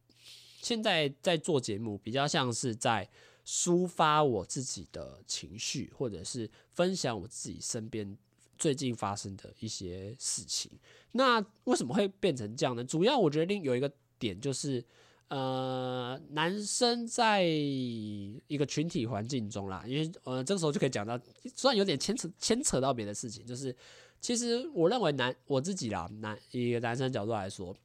[0.63, 3.09] 现在在做节目，比较像是在
[3.45, 8.17] 抒发我自己的情绪，或者是分享我自己身边
[8.57, 10.71] 最近发生的一些事情。
[11.11, 12.85] 那为什么会变成这样呢？
[12.85, 14.85] 主要我觉得另有一个点就是。
[15.29, 21.21] 呃，男生在一个群体环境中啦，因为呃，这个时候就可以讲到，
[21.55, 23.75] 虽然有点牵扯牵扯到别的事情，就是
[24.21, 27.77] 其实我认为男我自己啦，男一个男生角度来说，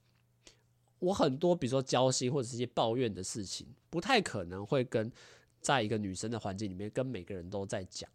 [1.00, 5.12] 我很多比如说交心或者是一些抱怨的事情，不太可能会跟
[5.60, 8.10] 在一个女生的环境里面跟每个人都在讲。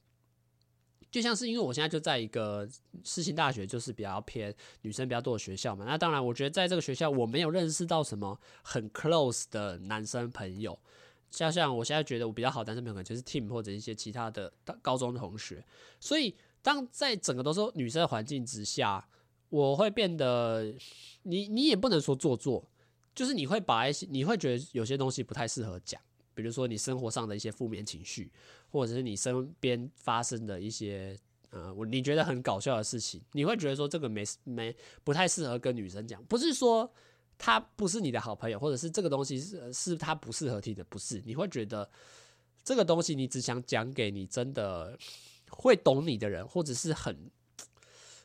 [1.11, 2.69] 就像是因为我现在就在一个
[3.03, 5.85] 世新大学，就是比较偏女生比较多的学校嘛。
[5.87, 10.79] 那当然，我觉得在这个学校我没有认识到什么很 close 的男生朋友。
[11.31, 15.65] 像像我现在觉得我比较好的男生朋友，可能就是 Team 或者一些其他的高中同学。
[16.01, 19.07] 所以当在整个都是女生的环境之下，
[19.51, 20.75] 我会变得，
[21.23, 22.67] 你你也不能说做作，
[23.15, 26.01] 就是你会把一些，你会觉得有些东西不太适合讲，
[26.39, 28.31] 比如说你生活上的一些负面情绪，
[28.71, 31.19] 或者是你身边发生的一些，
[31.51, 34.73] 呃，我你觉得很搞笑的事情，你会觉得说这个没没
[35.03, 36.89] 不太适合跟女生讲，不是说
[37.37, 41.91] 他不是你的好朋友，或者是这个东西是是他不适合听的，不是，你会觉得
[42.63, 44.97] 这个东西你只想讲给你真的
[45.51, 47.29] 会懂你的人，或者是很。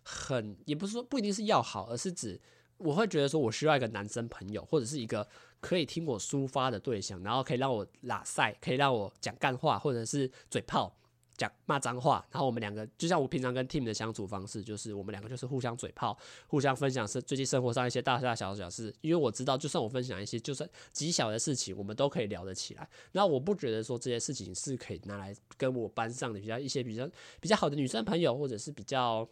[0.06, 2.38] 很，也不是说不一定是要好，而是指
[2.76, 5.26] 我会觉得说，我需要一个男生朋友，或者是一个
[5.63, 10.93] 可以听我抒发的对象，然后可以让我拉赛，可以让我讲干话，或者是嘴炮，
[11.38, 12.23] 讲骂脏话。
[12.30, 18.93] 然后我们两个就像我平常跟 Tim 的相处方式，就是我们两个就是互相嘴炮，互相分享是最近生活上一些大大小小事。
[18.99, 22.86] 因为我知道，就算我分享一些就算极小的事情，我们都可以聊得起来。
[23.13, 29.26] 那我不觉得说这些事情是可以拿来跟我班上的比较一些比较比较好的女生朋友，或者是比较。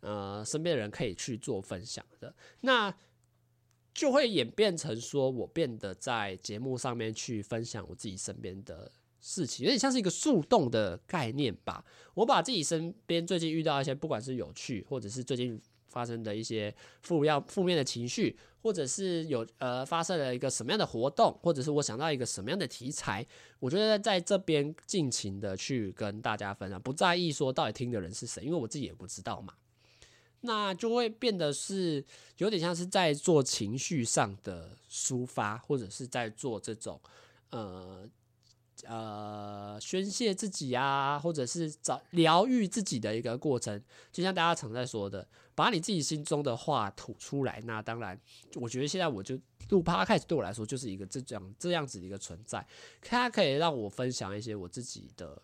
[0.00, 2.94] 呃，身边的人可以去做分享的，那
[3.94, 11.84] 就会演变成说我变得在节目上面去分享我自己身边的事情，有点像是一个树洞的概念吧。
[12.14, 23.24] 我把自己身边最近遇到一些，不管是有趣，或者是最近发生的一些负要负面的情绪，或者是有呃发生了一个什么样的活动，或者是我想到一个什么样的题材，
[23.60, 29.54] 我觉得在这边尽情的去跟大家分享，不在意说到底听的人是谁，因为我自己也不知道嘛。
[30.46, 32.04] 那就会变得是
[32.36, 37.00] 有点像是在做情绪上的抒发，或者是在做这种
[37.48, 38.06] 呃
[38.84, 43.82] 呃宣泄自己啊，或者是找疗愈自己的一个过程。
[44.12, 47.62] 就像大家常在说的，把你自己心中的话吐出来。
[47.64, 48.20] 那当然，
[48.56, 49.38] 我觉得现在我就
[49.70, 52.66] 录 Podcast 对我来说就是一个这样这样子的一个存在，
[53.00, 55.40] 它可以让我分享一些我自己的。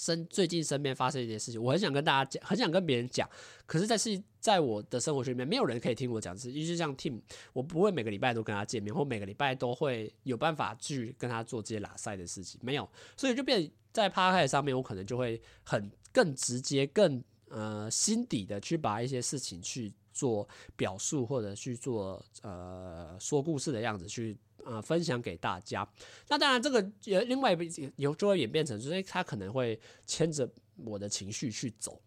[0.00, 3.28] 身最近身边发生一件事情，我很想跟大家讲，很想跟别人讲，
[3.66, 6.34] 可是，在是在我的生活圈里面，没有人可以听我讲。
[6.38, 7.20] 是，就像 Tim，
[7.52, 24.36] 我不会每个礼拜都跟他见面，或每个礼拜都会有办法去跟他做这些拉赛的事情，没有，所以就变在 Podcast 上面，我可能就会很更直接、更呃心底的去把一些事情去做表述，或者去做呃说故事的样子去。
[24.62, 25.88] 呃，分享给大家。
[26.28, 27.56] 那当然，这个也另外
[27.96, 30.46] 有就会演变成，就是他可能会牵着
[30.84, 31.98] 我的情绪去走，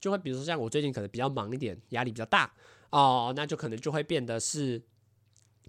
[0.00, 2.52] 就会比如说像我最近可能比较忙一点，压力比较大
[2.90, 4.82] 哦，那就可能就会变得是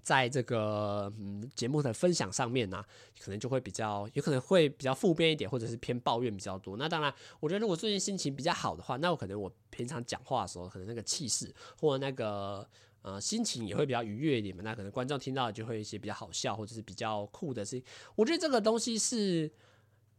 [0.02, 2.84] 在这个嗯节目的分享上面呢、
[3.20, 6.76] 可能就会比较有可能会比较负面一点，或者是偏抱怨比较多。
[6.76, 12.68] 那当然，我觉得如果最近心情比较好的话，那我可能我平常讲话的时候，可能那个气势或那个。
[13.04, 17.84] 呃，心情也会比较愉悦一点嘛，那可能观众听到就会一些比较好笑或者是比较酷的事情。
[18.14, 19.50] 我觉得这个东西是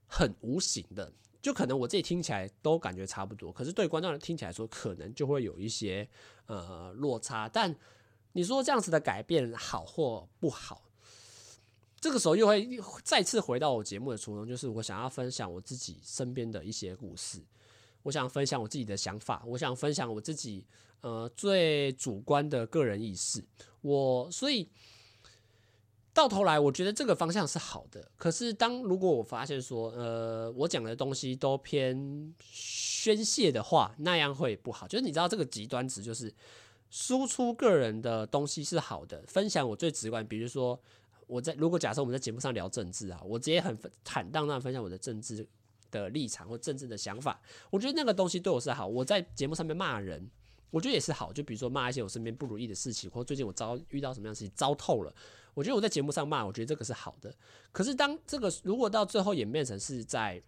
[0.05, 1.09] 很无形的，
[1.41, 6.05] 就可能我自己听起来都感觉差不多，可是对观众听起来说，可能就会有一些
[6.47, 7.47] 呃落差。
[7.47, 7.73] 但
[8.33, 10.83] 你说这样子的改变好或不好，
[11.99, 12.67] 这个时候又会
[13.03, 17.39] 再次回到我节目的初衷，就是我想要分享我自己身边的一些故事，
[18.03, 20.67] 我想分享我自己的想法，我想分享我自己。
[21.03, 23.43] 呃，最主观的个人意识，
[23.81, 24.69] 我所以
[26.13, 28.09] 到头来，我觉得这个方向是好的。
[28.15, 34.87] 可是，当如果我发现说，呃，我讲的东西都偏宣泄的话，那样会不好。
[34.87, 36.33] 就是你知道，这个极端值就是
[36.93, 40.23] 输出个人的东西是好的，分享我最直观。
[40.27, 40.79] 比如说，
[41.25, 45.43] 我在如果假设我们在节目上聊政治啊，我直接很坦荡荡分享我的政治
[45.89, 48.85] 的立场或政治的想法，我觉得那个东西对我是好。
[48.85, 50.29] 我在节目上面骂人。
[50.69, 55.15] 我觉得也是好，就比如说骂一些我身边不如意的事情，或最近我遭遇到什么样的事情糟透了，
[55.53, 57.31] 我觉得我在节目上骂，我觉得这个是好的。
[57.71, 60.41] 可是当这个如果到最后演变成是在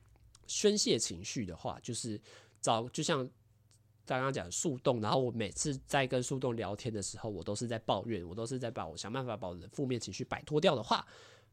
[0.47, 2.19] 宣泄情绪的话，就是
[2.59, 3.29] 找就像
[4.05, 11.05] 刚刚讲树洞，然后我每次在跟树洞聊天的时候，我都是在抱怨，我都是在把我想办法把我的负面情绪摆脱掉的话，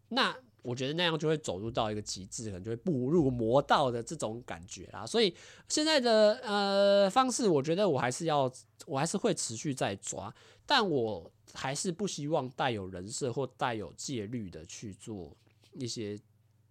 [0.09, 0.37] 那。
[0.65, 5.05] 我觉得那样就会走入到一个极致，可能就会步入魔道的这种感觉啦。
[5.05, 5.35] 所以
[5.67, 8.49] 现在的呃方式，我觉得我还是要，
[8.87, 10.33] 我还是会持续在抓，
[10.65, 15.37] 但我还是不希望带有人设或带有戒律的去做
[15.73, 16.17] 一些。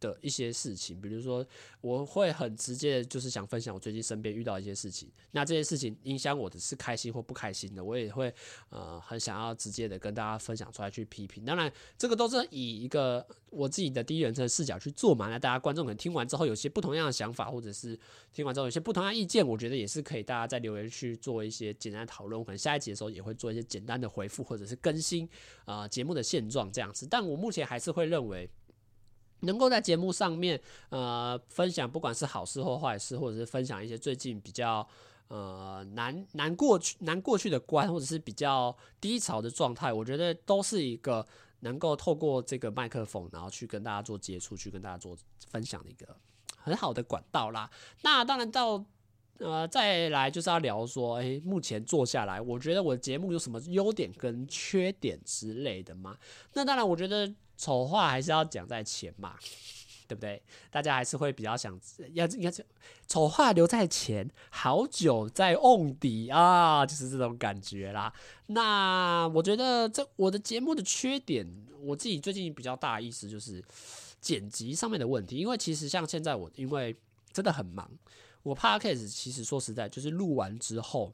[0.02, 1.46] 的一些事情，比如说，
[1.80, 5.10] 我会很直接的，就是想分享我最近身边遇到一些事情。
[5.32, 8.34] 那这些事情影响我的是开心或不开心的，我也会
[8.70, 11.46] 呃很想要直接的跟大家分享出来去批评。
[11.46, 15.30] 当然，这个都是以一个我自己的第一人称视角去做嘛。
[15.30, 17.98] 那大家观众可能听完之后有些不同样的想法，或者是
[18.34, 22.40] 听完之后有些不同样的意见，我觉得也是可以大家在留言区做一些简单的讨论。
[22.40, 25.30] 我可能下一集的时候也会做一些简单的回复，或者是更新
[25.66, 27.06] 啊、节目的现状这样子。
[27.08, 28.50] 但我目前还是会认为。
[29.42, 34.88] 能够在节目上面，呃，分享不管是好事或坏事，或者是分享一些最近比较
[35.28, 41.26] 呃难难过去难过去的关，或者是比较低潮的状态，我觉得都是一个
[41.62, 45.18] 能够透过这个麦克风，然后去跟大家做接触，去跟大家做
[45.50, 46.16] 分享的一个
[46.58, 47.70] 很好的管道啦。
[48.02, 48.84] 那当然到
[49.42, 56.18] 呃再来就是要聊说，哎、目前做下来，我觉得我的节目有什么优点跟缺点之类的吗？
[56.54, 59.36] 那当然，我觉得丑话还是要讲在前嘛。
[60.08, 60.44] 对不对？
[60.70, 61.80] 大家还是会比较想
[62.12, 62.66] 要应该是
[63.08, 68.12] 丑话留在前，好酒在瓮底啊，就是这种感觉啦。
[68.48, 71.48] 那我觉得这我的节目的缺点，
[71.80, 73.64] 我自己最近比较大的意思就是
[74.20, 75.38] 剪辑上面的问题。
[75.38, 76.94] 因为其实像现在我因为
[77.32, 77.90] 真的很忙，
[78.44, 81.14] 我 Podcast 其实说实在就是录完之后。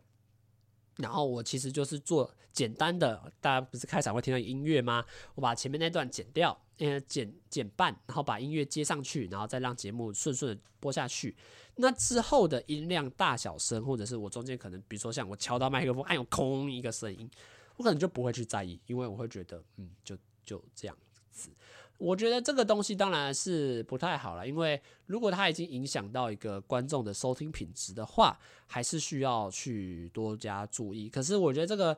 [0.98, 5.06] 然后我其实就是做简单的，大家不是开场会听到音乐吗？
[5.36, 11.36] 我把前面那段剪掉，呃，剪剪半，然后把音乐接上去，然后再让节目顺顺的播下去。
[11.76, 17.30] 那之后的音量大小声，或者是我中间可能，比如说像我敲到麦克风，哎呦，空一个声音，
[17.76, 20.98] 我可能就不会去在意，因为我会觉得，嗯，就就这样
[21.30, 21.52] 子。
[21.98, 31.10] 我觉得这个东西当然是不太好了，因为如果它已经影响到一个观众的收听品质的话，还是需要去多加注意。
[31.10, 31.98] 可是我觉得这个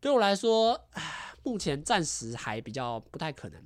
[0.00, 0.80] 对我来说，
[1.44, 3.62] 目前暂时还比较不太可能。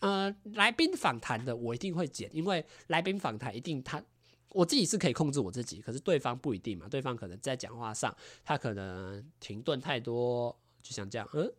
[0.00, 4.02] 呃，来宾访谈的我一定会剪，因为来宾访谈一定他
[4.50, 11.50] 我自己是可以控制我自己，可是对方不一定嘛，对方可能在讲话上他可能停顿太多，就像这样，嗯，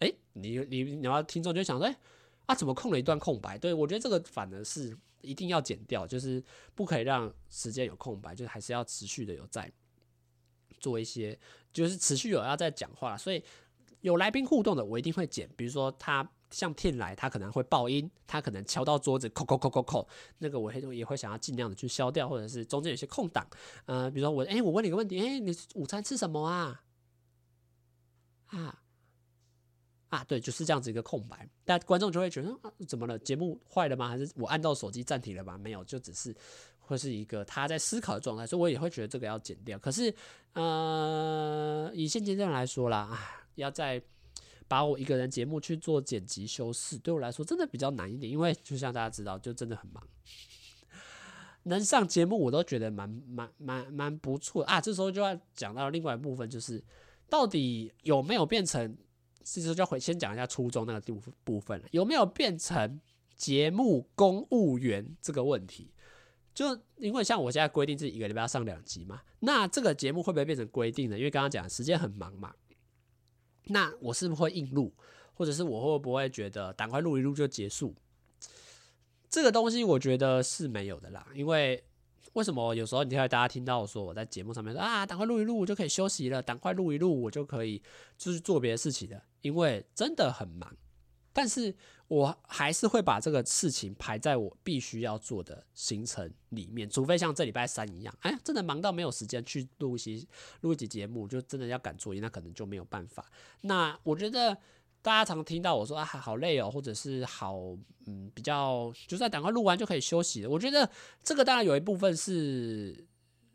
[0.00, 1.96] 哎，你你你要听众就想说，哎。
[2.46, 3.58] 啊，怎么空了一段空白？
[3.58, 6.42] 对，我觉得这个反而是一定要剪掉，就是
[6.74, 9.70] 不可以让时间有空白，就是还是要持续的有在
[10.78, 11.38] 做一些，
[11.72, 13.16] 就是持续有要在讲话。
[13.16, 13.42] 所以
[14.00, 15.50] 有来宾互动的，我一定会剪。
[15.56, 23.44] 比如说他像天来，他可能会爆音，他可能敲到桌子，扣扣扣扣扣，那个我会也会想要尽量的去消掉，或者是中间有些空档。
[23.86, 26.84] 呃，比如说我，哎、我问你个问题，哎、你午餐吃什么啊？
[28.46, 28.82] 啊？
[30.08, 33.18] 啊，对，就是这样子一个空白，但观众就会觉得啊，怎么了？
[33.18, 34.08] 节目坏了吗？
[34.08, 35.58] 还是我按到手机暂停了吗？
[35.58, 36.34] 没有，就只是
[36.78, 39.76] 会是一个他在思考的状态，所以我也会觉得这个要剪掉。
[39.80, 40.14] 可是，
[40.52, 43.18] 呃，以现阶段来说啦，啊，
[43.56, 44.00] 要再
[44.68, 50.06] 把我一个人节目去做剪辑修饰，对我来说真的比较难一点，因为就像大家知道，就真的很忙，
[51.64, 54.80] 能上节目我都觉得蛮蛮蛮蛮不错啊。
[54.80, 56.80] 这时候就要讲到另外一部分，就是
[57.28, 58.96] 到底有没有变成。
[59.48, 63.00] 这时候就要回先讲一下初中那个部部分了，有没有变成
[63.36, 65.92] 节目公务员这个问题？
[66.52, 71.16] 就因为像我现在规定是一个礼拜要上两集嘛，那这个节目会不会变成规定呢？
[71.16, 72.54] 因为刚刚讲时间很忙嘛，
[73.66, 74.92] 那我是不是会硬录，
[75.34, 77.94] 或者是我会不会觉得赶快录一录就结束？
[79.30, 81.84] 这个东西我觉得是没有的啦，因为。
[82.36, 87.82] 为什么有时候你会大家听到我说我在节目上面说啊，赶快录一录我就可以休息了，赶快录一录我就可以
[88.18, 90.76] 就是做别的事情了，因为真的很忙。
[91.32, 91.74] 但是
[92.08, 100.22] 我还是会把这个事情排在我必须要做的行程里面，除非像这礼拜三一样，哎，真的忙到没有时间去录一些
[100.60, 103.24] 录一集节目，就真的要赶作业，那可能就没有办法。
[103.62, 104.58] 那我觉得。
[105.06, 107.56] 大家常听到我说啊，好累哦，或者是好，
[108.06, 110.50] 嗯，比较就在赶快录完就可以休息了。
[110.50, 110.90] 我觉得
[111.22, 113.06] 这个当然有一部分是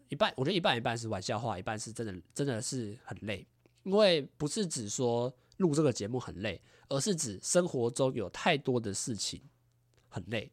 [0.07, 3.45] 一半，我觉得一半一半是玩笑话，一半是真的，真的是很累。
[3.83, 9.41] 因为不是指说录这个节目很累，而是指生活中有太多的事情
[10.07, 10.49] 很累。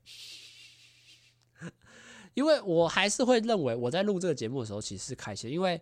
[2.34, 5.80] 因为我还是会认为我在录这个节目的时候其实是开心，因为。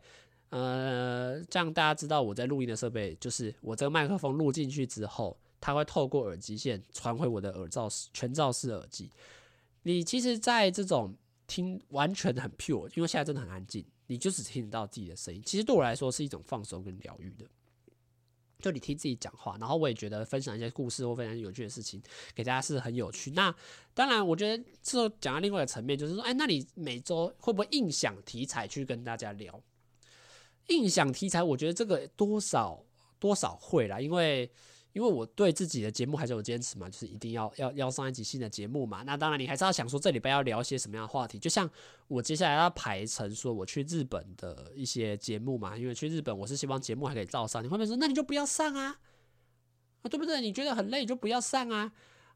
[0.50, 9.10] 呃，这样大家知道我在录音的设备，就是我这个麦克风录进去之后，它会透过耳机线传回我的耳罩式全罩式耳机。
[9.82, 11.14] 你其实，在这种
[11.46, 15.42] 听完全很 pure，因为现在真的很安静，你就只听得到自己的声音。
[15.44, 17.44] 其实对我来说是一种放松跟疗愈的。
[18.58, 22.02] 就你听自己讲话，然后我也觉得分享一些故事或分享有趣的事情
[22.34, 23.30] 给大家是很有趣。
[23.32, 23.54] 那
[23.94, 29.62] 当然，我觉得这讲到另外一个层面，就是说，哎，那你每周会不会硬想题材去跟大家聊？
[30.68, 32.82] 印象题材，我觉得这个多少
[33.18, 34.50] 多少会啦，因为
[34.92, 39.02] 因为我对自己的节目还是有坚持嘛，就是一定要要要上一集新的节目嘛。
[39.02, 41.38] 那当然，你还是要想说这礼拜要聊一些什么样的话题。
[41.38, 41.70] 就像
[42.08, 47.62] 我接下来要排成说我去日本的一些节目嘛，因为去日本我是希望节目还可以照上。
[47.62, 48.98] 你后面说，那你就不要上啊？
[50.00, 50.40] 啊，对不对？
[50.40, 51.92] 你觉得很累，就不要上啊。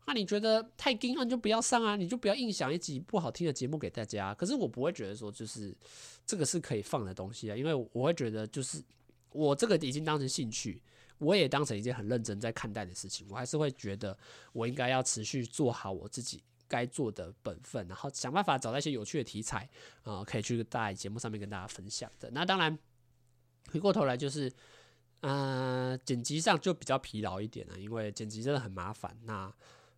[0.07, 4.35] 那你觉得太硬，那你就不要上啊，你就不要硬想一集不好听的节目给大家。
[4.35, 5.73] 可是我不会觉得说，就是
[6.27, 8.83] 这个是可以放的东西啊，因为我会觉得，就是
[9.31, 10.83] 我这个已经当成兴趣，
[11.19, 13.25] 我也当成一件很认真在看待的事情。
[13.31, 14.17] 我还是会觉得，
[14.53, 19.69] 我应该要持续做好我自己该做的本分，然后想办法找到一些有趣的题材
[20.03, 22.29] 啊、可以去在节目上面跟大家分享的。
[22.33, 22.77] 那当然，
[23.71, 24.53] 回过头来就是，
[25.21, 29.17] 呃，剪辑上就比较疲劳一点了，因为剪辑真的很麻烦。
[29.23, 29.53] 那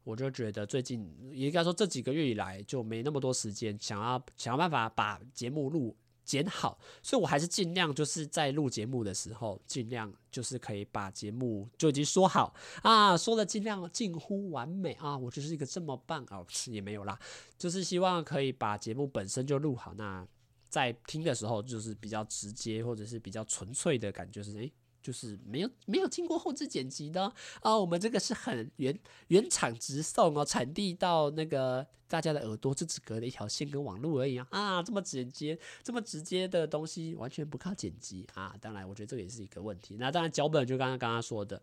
[0.04, 5.96] 我就觉得最近应该说这几个月以来就没那么多时间，想要想办法把节目录。
[6.24, 17.18] 剪好，所以我还是尽量就是在录节目的时候，尽量就是可以把节目就已经说好啊，说的尽量近乎完美啊，我就是一个这么棒啊，也没有啦，
[17.58, 20.24] 就是希望可以把节目本身就录好，那
[20.68, 24.72] 在听的时候就是比较直接或者是比较纯粹的感觉是诶。
[25.02, 28.96] 就是没有没有经过后置剪辑的啊，我们这个是很原
[29.28, 39.96] 原厂直送哦，产地到那个大家的耳朵就只隔了一条线跟网络而已啊啊，这么直接这么直接的东西完全不靠剪辑啊，当然我觉得这个也是一个问题。
[39.98, 41.60] 那当然脚本就刚刚刚刚说的，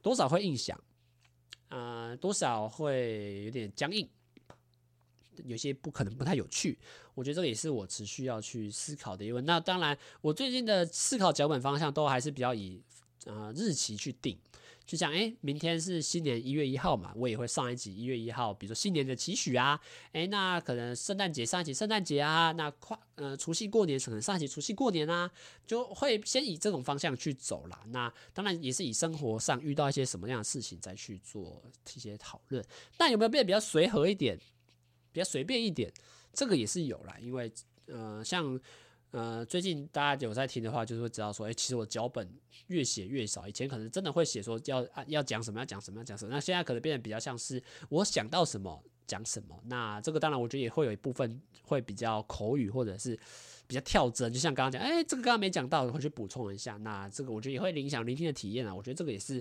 [0.00, 0.80] 多少会印象，
[1.68, 4.08] 啊，多少会有点僵硬。
[5.44, 6.78] 有些不可能不太有趣，
[7.14, 9.44] 我觉得这个也是我持续要去思考的一问。
[9.44, 12.82] 那当然，我最近的思考脚本方向都还是比较以
[13.26, 14.38] 呃日期去定，
[14.84, 19.80] 就像诶，明天是新年一月一号嘛，我也会上一集一月一号，比如说新年的期许啊，
[20.12, 25.30] 诶，那可能圣诞节上一集圣诞节啊，那跨呃除夕过年可能上一集除夕过年啊，
[25.66, 27.80] 就会先以这种方向去走啦。
[27.88, 31.62] 那当然也是以生活上遇到一些什么样的事情再去做
[31.94, 32.64] 一些讨论。
[32.98, 34.38] 那有没有变得比较随和一点？
[35.12, 35.92] 比较随便一点，
[36.32, 37.52] 这个也是有啦，因为
[37.86, 38.58] 呃，像
[39.10, 42.26] 呃，最近大家有在听的话，就是会知道说，诶，其实我脚本
[42.68, 43.46] 越写越少。
[43.46, 46.30] 以前可能真的会写说要要讲什么，要讲什么，要讲什么。
[46.32, 49.60] 那现在可能变得比较像是我想到什么讲什么。
[49.66, 53.14] 那这个当然，我觉得也会有一部分会比较口语，或者是
[53.66, 54.32] 比较跳针。
[54.32, 56.78] 就像刚刚讲，诶，这个刚刚没讲到，我去补充一下。
[56.78, 58.74] 那这个我觉得也会影响聆听的体验啊。
[58.74, 59.38] 我觉得这个也是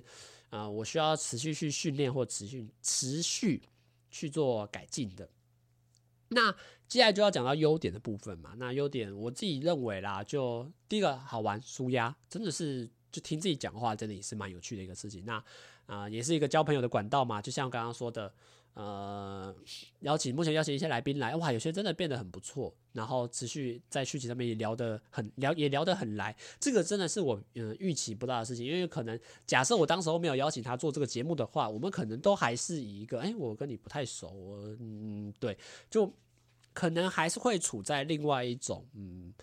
[0.50, 3.62] 啊、呃，我需要持续去训练或持续持续
[4.10, 5.30] 去做改进的。
[6.32, 6.52] 那
[6.88, 8.54] 接下来就要讲到优点的部分嘛。
[8.58, 15.24] 那优点我自己认为啦，就第一个好玩，舒压，真的是就听自己讲话，真的也是蛮有趣的一个事情。
[15.26, 15.44] 那
[15.86, 17.42] 啊、也是一个交朋友的管道嘛。
[17.42, 18.34] 就像刚刚说的。
[18.74, 19.54] 呃，
[20.00, 35.58] 邀请目前邀请一些来宾来，哇，有些真的变得很不错，然后持续在续集上面也聊得很聊，也聊得很来，这个真的是我嗯预期不到的事情，因为可能假设我当时候没有邀请他做这个节目的话，我们可能都还是以一个，哎，我跟你不太熟，我嗯对，
[35.90, 36.12] 就
[36.74, 39.34] 可能还是会处在另外一种嗯。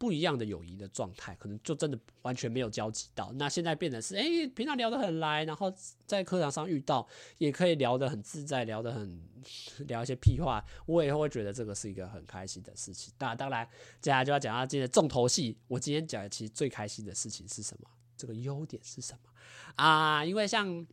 [0.00, 3.30] 不一样的友谊的状态，可能就真的完全没有交集到。
[3.34, 4.24] 那现在变得是，哎、
[4.56, 5.70] 平常聊得很来，然后
[6.06, 9.22] 在课堂上遇到，也可以聊得很自在，聊得很
[9.86, 13.12] 聊一些屁话，我也会觉得这个是一个很开心的事情。
[13.18, 13.68] 那当然，
[14.00, 15.58] 接下来就要讲到今天的重头戏。
[15.68, 17.86] 我今天讲的其实最开心的事情是什么？
[18.16, 19.30] 这个优点是什么
[19.76, 20.24] 啊？
[20.24, 20.86] 因为像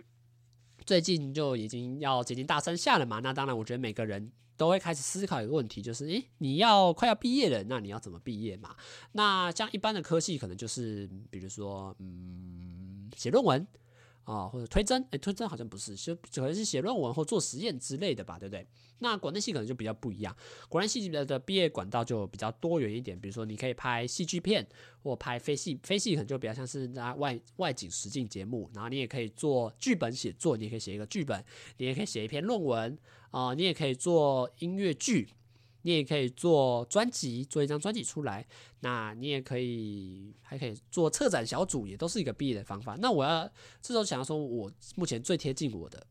[0.86, 4.30] 最近就已经要接近大三下了嘛，那当然，我觉得每个人。
[4.58, 8.76] 都会开始思考一个问题，就是诶，你要快要毕业了，那你要怎么毕业嘛？
[9.14, 13.66] 那像一般的科系，可能就是比如说，嗯，写论文
[14.28, 18.68] 啊，或者推甄，诶，推甄好像不是，就可能是写论文或做实验之类的吧，对不对？
[19.00, 20.36] 那广电系可能就比较不一样，
[20.68, 24.68] 广电系的的毕业管道就比较多元一点，比如说你可以拍戏剧片，
[25.02, 31.42] 或拍非戏，非戏可能就比较像是那外外景实境节目，然后你也可以做剧本写作，你也可以写一个剧本，
[31.78, 32.98] 你也可以写一篇论文。
[33.30, 35.28] 啊、你也可以做音乐剧，
[35.88, 38.46] 你也可以做专辑，做一张专辑出来。
[38.82, 42.98] 那你也可以，还可以做策展小组，也都是一个毕业的方法。
[43.00, 43.50] 那我要
[43.82, 46.06] 这时候想要说，我目前最贴近我的。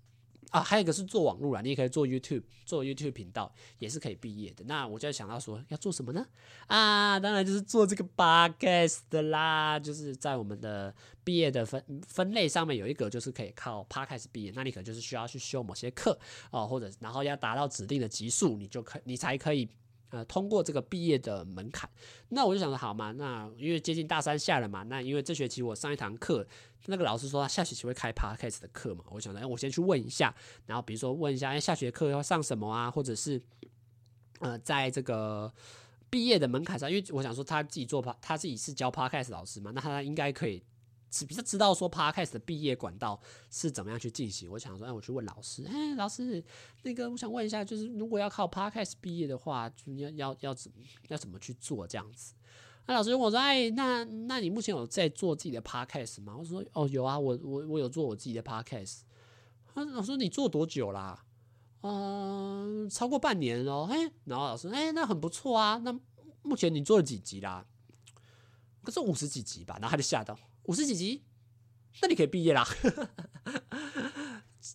[0.51, 4.65] 啊，还有一个是做网络啦，你也可以做 YouTube，做 YouTube 频道也是可以毕业的。
[4.65, 6.27] 那我就想到说，要做什么呢？
[6.67, 10.95] 啊，当然就是做这个 Podcast 的啦，就是在我们的
[11.25, 14.53] 毕业的分分类上面有一个，就是可以靠 Podcast 毕业。
[14.55, 16.19] 那你可能就是需要去修某些课
[16.51, 19.69] 哦，或者然后要达到指定的级数，你就可你才可以。
[20.11, 21.89] 呃，通过这个毕业的门槛，
[22.29, 26.47] 那我就想说，好嘛，那因为接近大三下了嘛，那因为这学期我上一堂课，
[26.87, 30.35] 那个老师说他下学期会开 Podcast 的课嘛，我想说，哎，我先去问一下，
[30.67, 33.43] 然后比如说问一下，哎，下学课要上什么啊，或者是，
[34.39, 35.53] 呃，在这个
[36.09, 40.63] 毕业的门槛上，因为我想说他自己做 p 他自己是教 Podcast 老师嘛，那他应该可以。
[41.11, 46.43] 只比较知道说 Podcast 的毕业管道是怎么样去进行，我想说，哎，我去问老师，哎，老师，
[46.83, 50.79] 那个我想问一下，就是如果要靠 Podcast 毕业的话，就要要要怎么
[51.09, 52.35] 要怎么去做这样子？
[52.87, 56.37] 那老师问我说，哎，那那你目前有在做自己的 Podcast 吗？
[56.39, 59.01] 我说，哦，有啊，我我我有做我自己的 Podcast。
[59.75, 61.25] 他老师，你做多久啦？
[61.83, 63.89] 嗯、超过半年哦。
[63.91, 65.77] 哎，然后老师，哎，那很不错啊。
[65.85, 65.93] 那
[66.43, 67.67] 目前你做了几集啦？
[68.83, 69.77] 可是五十几集吧。
[69.81, 70.39] 然后他就吓到。
[70.67, 71.23] 五十几集，
[72.03, 72.67] 那你可以毕业啦。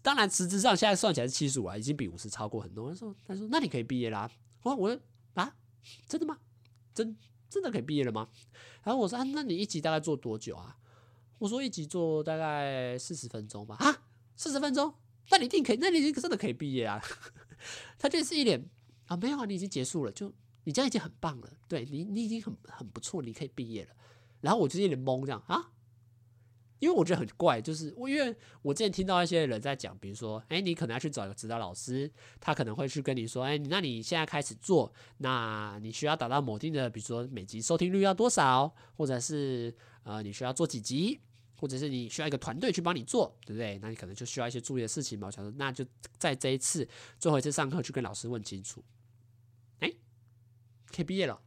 [0.02, 2.90] 当然实质上现在算起来是七十五啊，已经比五十超过很多。
[2.90, 4.30] 他说他说那你可以毕业啦。
[4.64, 5.00] 我我
[5.34, 5.56] 啊，
[6.08, 6.38] 真的吗？
[6.94, 7.18] 真
[7.50, 8.30] 真的可以毕业了吗？
[8.84, 10.78] 然后我说啊，那你一集大概做多久啊？
[11.40, 13.76] 我说一集做大概四十分钟吧。
[13.80, 14.04] 啊，
[14.36, 14.94] 四十分钟？
[15.30, 17.02] 那你一定可以，那你已经真的可以毕业啊？
[18.00, 18.70] 他就是一脸
[19.08, 20.34] 啊，没有啊，你已经结束了，就
[20.64, 23.96] 你这样已经很棒了，对你你已经很很不错，你可以毕业了。
[24.40, 25.72] 然后我就一脸懵这样啊。
[26.82, 39.72] 因为我觉得很怪，就是我因为我之前听到一些人在讲，比如说，哎，你可能要去找一个指导老师，他可能会去跟你说，哎，那你现在开始做，那你需要达到某定的，比如说每集收听率要多少，或者是
[40.02, 41.20] 呃你需要做几集，
[41.56, 43.78] 或者是你需要一个团队去帮你做，对不对？
[43.78, 45.28] 那你可能就需要一些注意的事情嘛。
[45.28, 45.86] 我想说，那就
[46.18, 48.84] 在这一次最后一次上课去跟老师问清楚，
[49.82, 49.94] 哎，
[50.88, 51.40] 可以毕业了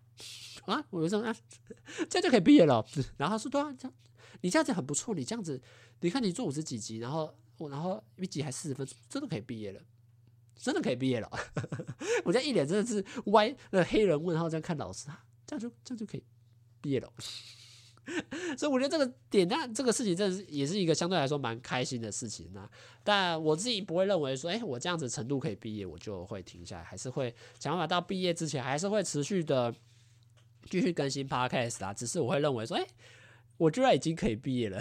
[0.67, 0.85] 啊？
[0.91, 1.35] 我就说啊，
[2.09, 2.87] 这样就可以毕业了。
[3.17, 3.95] 然后他说对啊，这样。
[4.41, 5.61] 你这样子很不错，你这样子，
[6.01, 9.81] 你看你做五十几集，然后我然后一集还四十分钟，真的可以毕业了，
[10.57, 11.31] 真的可以毕业了。
[12.25, 16.25] 我这一脸真的是歪，那黑人问号这样看老师啊，这样就这样就可以
[16.81, 17.13] 毕业了。
[18.59, 22.69] 所以我觉得这个点，那这个事情真的是也是一个相对来说蛮开心的事情呐。
[23.03, 29.75] 但我自己不会认为说，哎，我这样子程度可以毕业，我就会停下来，还是会想办法到毕业之前，还是会持续的
[30.69, 31.95] 继续更新 Podcast 啊。
[31.95, 32.87] 只是我会认为说，哎。
[33.57, 34.81] 我居然已经可以毕业了，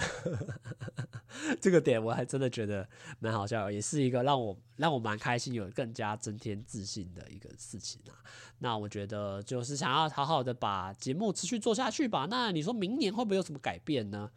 [1.62, 2.88] 这个点我还真的觉得
[3.20, 8.18] 蛮好笑，也是一个让我让我蛮开心，有更加增添自信的一个事情啊。
[8.60, 12.28] 那我觉得就是想要好好的把节目持续做下去吧。
[12.30, 14.30] 那你说明年会不会有什么改变呢？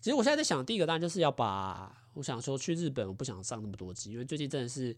[0.00, 4.96] 其实我现在在想，第一个当然就是要把，我想说去日本，我不想上那么多集，因为最近真的是。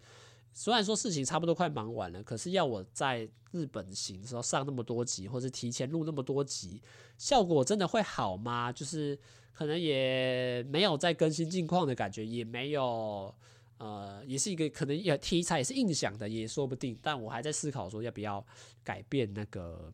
[0.53, 6.83] 虽然说事情差不多快忙完了，可是要我在日本行的时候上那么多集，或是提前录那么多集，
[7.17, 8.73] 效果真的会好吗？
[8.73, 9.17] 就是
[9.53, 13.33] 可能也没有在更新近况的感觉，也没有，
[13.79, 16.99] 呃，也是一个可能也题材也是硬想的，也说不定。
[17.01, 18.45] 但我还在思考说要不要
[18.83, 19.93] 改变那个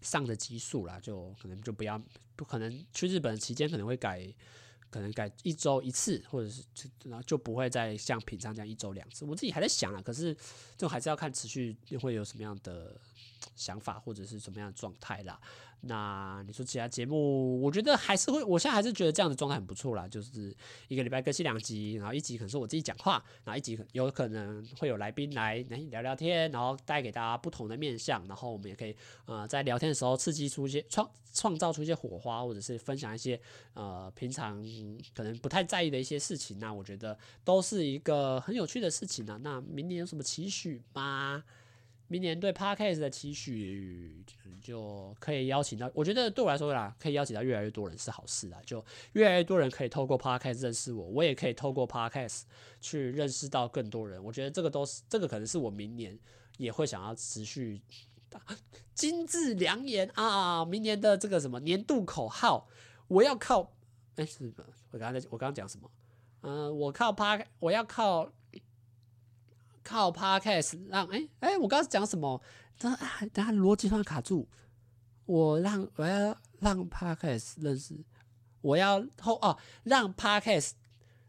[0.00, 2.02] 上的集数啦，就可能就不要，
[2.34, 4.34] 不可能去日本期间可能会改。
[4.94, 9.24] 可能改一周一次，或者是就然后就不会再像平常这样一周两次。
[9.24, 10.36] 我自己还在想啊，可是
[10.78, 12.96] 就还是要看持续会有什么样的
[13.56, 15.40] 想法，或者是什么样的状态啦。
[15.86, 20.08] 那你说其他节目，我觉得还是会，我现在还是觉得这样的状态很不错啦。
[20.08, 20.54] 就是
[20.88, 33.40] 一个礼拜更新两集，然后一集可能是我自己讲话，然后一集有可能会有来宾来来聊聊天，然后带给大家不同的面向，然后我们也可以呃在聊天的时候刺激出一些创创造出一些火花，或者是分享一些
[33.74, 34.64] 呃平常
[35.14, 36.58] 可能不太在意的一些事情。
[36.58, 39.38] 那我觉得都是一个很有趣的事情呢。
[39.42, 41.42] 那明年有什么期许吗？
[42.14, 44.24] 明年对 Podcast 的期许
[44.62, 48.60] 就可以邀请到，我觉得对我来说啦，可以邀请到越来越多人是好事啦。
[48.64, 48.84] 就
[49.14, 52.42] 越来越多人可以透过 Podcast 认识我，我也可以透过 Podcast
[52.80, 54.22] 去认识到更多人。
[54.22, 56.16] 我觉得这个都是，这个可能是我明年
[56.56, 57.82] 也会想要持续。
[58.94, 62.68] 金字良言啊，明年的这个什么年度口号，
[63.08, 63.72] 我要靠，
[64.14, 64.64] 哎，是什么？
[64.92, 65.90] 我刚才，我刚刚讲什么？
[66.42, 68.30] 嗯、我靠 Pod，我要靠。
[69.84, 72.40] 靠 Podcast 让哎哎、我刚刚讲什么？
[72.78, 72.98] 等下
[73.32, 74.48] 等下逻辑突然卡住。
[75.26, 77.94] 我让我要让 Podcast 认识，
[78.60, 80.72] 我要透哦，让 Podcast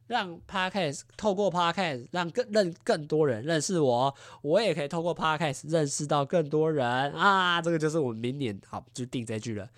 [0.08, 7.62] 让 Podcast 透过 Podcast 让更认更多人认识我，我也可以透过 Podcast 认识到更多人啊！
[7.62, 9.70] 这个就是我们明年好就定这句了。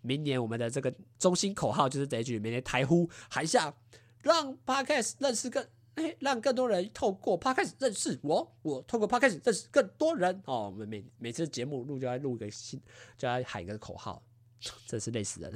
[0.00, 3.74] 明年我们的这个中心口号就是这句：明年台呼海下，
[4.22, 5.66] 让 Podcast 认识更。
[6.18, 10.66] 让更多人透过 Podcast 认识我，我透过 Podcast 认识更多人哦。
[10.66, 12.80] 我们每每次节目录就要录一个新，
[13.16, 14.22] 就要喊一个口号，
[14.86, 15.52] 真是累死人。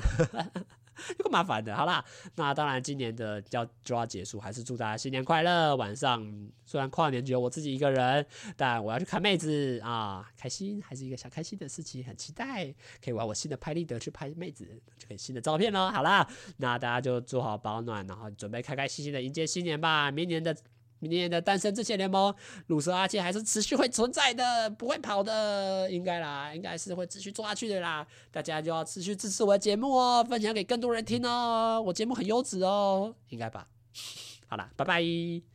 [1.19, 2.05] 有个麻烦的，好啦，
[2.37, 5.75] 那当然今年的要就要结束，还是祝大家新年快乐。
[5.77, 6.23] 晚上
[6.65, 8.27] 虽然跨年只有我自己一个人，
[8.57, 12.67] 但我要去看妹子啊，开心还是一个小开心的事情，很期待
[13.05, 14.67] 可以玩我新的拍立得去拍妹子，
[14.99, 15.91] 就可以新的照片喽。
[15.91, 16.29] 好啦，
[16.59, 20.11] 那大家就做好保暖，然后准备开开心心的迎接新年吧。
[20.11, 20.57] 明年的。
[21.03, 22.33] 明年的单身这些联盟，
[22.69, 28.07] 鲁蛇阿切还是持续会存在的，不会跑的，应该啦，应该是会持续做下去的啦。
[28.31, 33.67] 大家就要持续支持我的节目哦，分享给更多人听哦，我节目很优质哦，应该吧。
[34.47, 35.52] 好啦，拜拜。